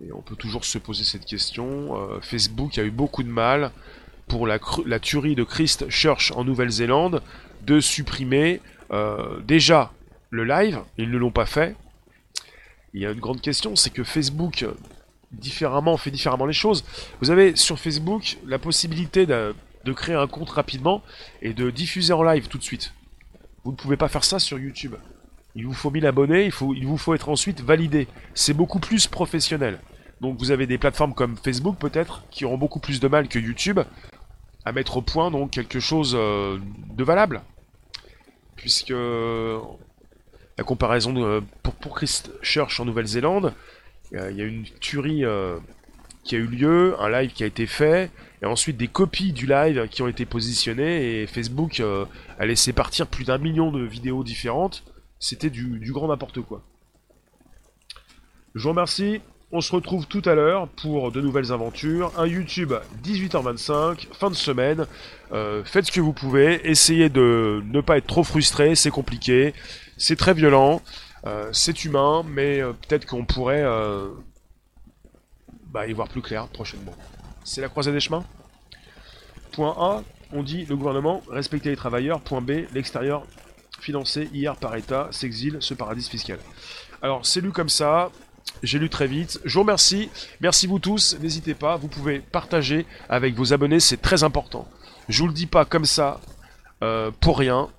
[0.05, 1.97] Et on peut toujours se poser cette question.
[2.21, 3.71] Facebook a eu beaucoup de mal
[4.27, 4.59] pour la,
[4.99, 7.21] tuerie de Christ Church en Nouvelle-Zélande
[7.65, 9.91] de supprimer euh, déjà
[10.29, 10.79] le live.
[10.97, 11.75] Ils ne l'ont pas fait.
[12.93, 14.65] Il y a une grande question, c'est que Facebook
[15.31, 16.83] différemment fait différemment les choses.
[17.21, 19.55] Vous avez sur Facebook la possibilité de,
[19.95, 21.01] créer un compte rapidement
[21.41, 22.93] et de diffuser en live tout de suite.
[23.63, 24.95] Vous ne pouvez pas faire ça sur YouTube.
[25.55, 26.45] Il vous faut 1000 abonnés,
[26.75, 28.07] il vous faut être ensuite validé.
[28.33, 29.79] C'est beaucoup plus professionnel.
[30.23, 33.37] Donc vous avez des plateformes comme Facebook peut-être qui auront beaucoup plus de mal que
[33.37, 33.81] YouTube
[34.63, 36.57] à mettre au point donc quelque chose euh,
[36.95, 37.41] de valable.
[38.55, 43.53] Puisque la comparaison de, pour, pour Christchurch en Nouvelle-Zélande,
[44.13, 45.57] il y a une tuerie euh,
[46.23, 48.09] qui a eu lieu, un live qui a été fait,
[48.41, 52.05] et ensuite des copies du live qui ont été positionnées, et Facebook euh,
[52.39, 54.85] a laissé partir plus d'un million de vidéos différentes.
[55.19, 56.63] C'était du, du grand n'importe quoi.
[58.55, 59.19] Je vous remercie.
[59.55, 62.11] On se retrouve tout à l'heure pour de nouvelles aventures.
[62.17, 62.73] Un YouTube
[63.03, 64.87] 18h25, fin de semaine.
[65.31, 66.67] Euh, faites ce que vous pouvez.
[66.67, 68.73] Essayez de ne pas être trop frustré.
[68.73, 69.53] C'est compliqué.
[69.95, 70.81] C'est très violent.
[71.27, 72.25] Euh, c'est humain.
[72.27, 73.63] Mais euh, peut-être qu'on pourrait
[75.67, 76.95] bah, y voir plus clair prochainement.
[77.43, 78.25] C'est la croisée des chemins?
[79.51, 82.21] Point A, on dit le gouvernement respecter les travailleurs.
[82.21, 83.27] Point B, l'extérieur
[83.79, 86.39] financé hier par État s'exile ce paradis fiscal.
[87.03, 88.09] Alors c'est lu comme ça,
[88.63, 89.39] j'ai lu très vite.
[89.45, 90.09] Je vous remercie.
[90.41, 91.17] Merci vous tous.
[91.21, 94.67] N'hésitez pas, vous pouvez partager avec vos abonnés, c'est très important.
[95.09, 96.21] Je vous le dis pas comme ça,
[96.81, 97.69] euh, pour rien.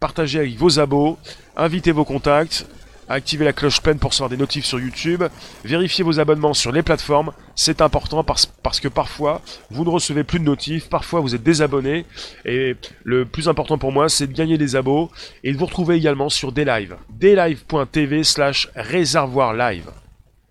[0.00, 1.16] Partagez avec vos abos,
[1.56, 2.66] invitez vos contacts,
[3.08, 5.22] activez la cloche pleine pour recevoir des notifs sur YouTube,
[5.64, 10.24] vérifiez vos abonnements sur les plateformes, c'est important parce, parce, que parfois vous ne recevez
[10.24, 12.04] plus de notifs, parfois vous êtes désabonné,
[12.44, 15.08] et le plus important pour moi c'est de gagner des abos
[15.44, 19.88] et de vous retrouver également sur des lives, deslive.tv slash réservoir live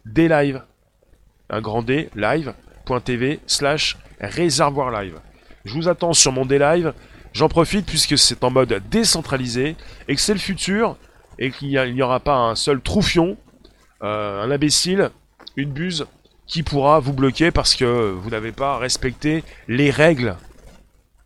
[0.06, 0.64] des live,
[1.49, 5.20] un grand D, live.tv slash réservoir live.
[5.66, 6.93] Je vous attends sur mon D-Live.
[7.34, 9.76] J'en profite puisque c'est en mode décentralisé
[10.08, 10.97] et que c'est le futur
[11.39, 13.38] et qu'il n'y aura pas un seul troufion,
[14.04, 15.12] euh, un imbécile,
[15.56, 16.06] une buse
[16.45, 20.36] qui pourra vous bloquer parce que vous n'avez pas respecté les règles.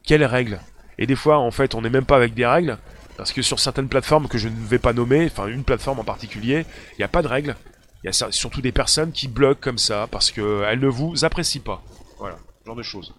[0.05, 0.59] Quelles règles?
[0.99, 2.77] Et des fois, en fait, on n'est même pas avec des règles
[3.17, 6.03] parce que sur certaines plateformes que je ne vais pas nommer, enfin une plateforme en
[6.03, 7.55] particulier, il n'y a pas de règles.
[8.05, 11.63] Il y a surtout des personnes qui bloquent comme ça parce qu'elles ne vous apprécient
[11.63, 11.81] pas.
[12.19, 13.15] Voilà, ce genre de choses.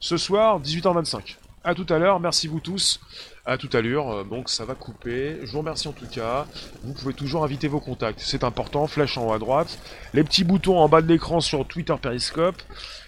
[0.00, 1.36] Ce soir, 18h25.
[1.62, 2.98] À tout à l'heure, merci vous tous.
[3.46, 5.36] À tout à l'heure, euh, donc ça va couper.
[5.44, 6.48] Je vous remercie en tout cas.
[6.82, 8.88] Vous pouvez toujours inviter vos contacts, c'est important.
[8.88, 9.78] Flèche en haut à droite.
[10.12, 12.60] Les petits boutons en bas de l'écran sur Twitter Periscope.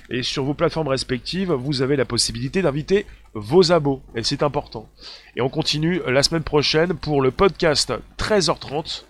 [0.08, 4.02] Et sur vos plateformes respectives, vous avez la possibilité d'inviter vos abos.
[4.14, 4.88] Et c'est important.
[5.34, 9.02] Et on continue la semaine prochaine pour le podcast 13h30.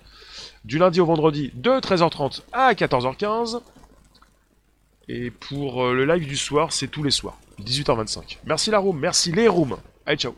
[0.65, 3.61] Du lundi au vendredi de 13h30 à 14h15.
[5.09, 8.39] Et pour euh, le live du soir, c'est tous les soirs, 18h25.
[8.45, 9.77] Merci la room, merci les rooms.
[10.07, 10.35] Allez, ciao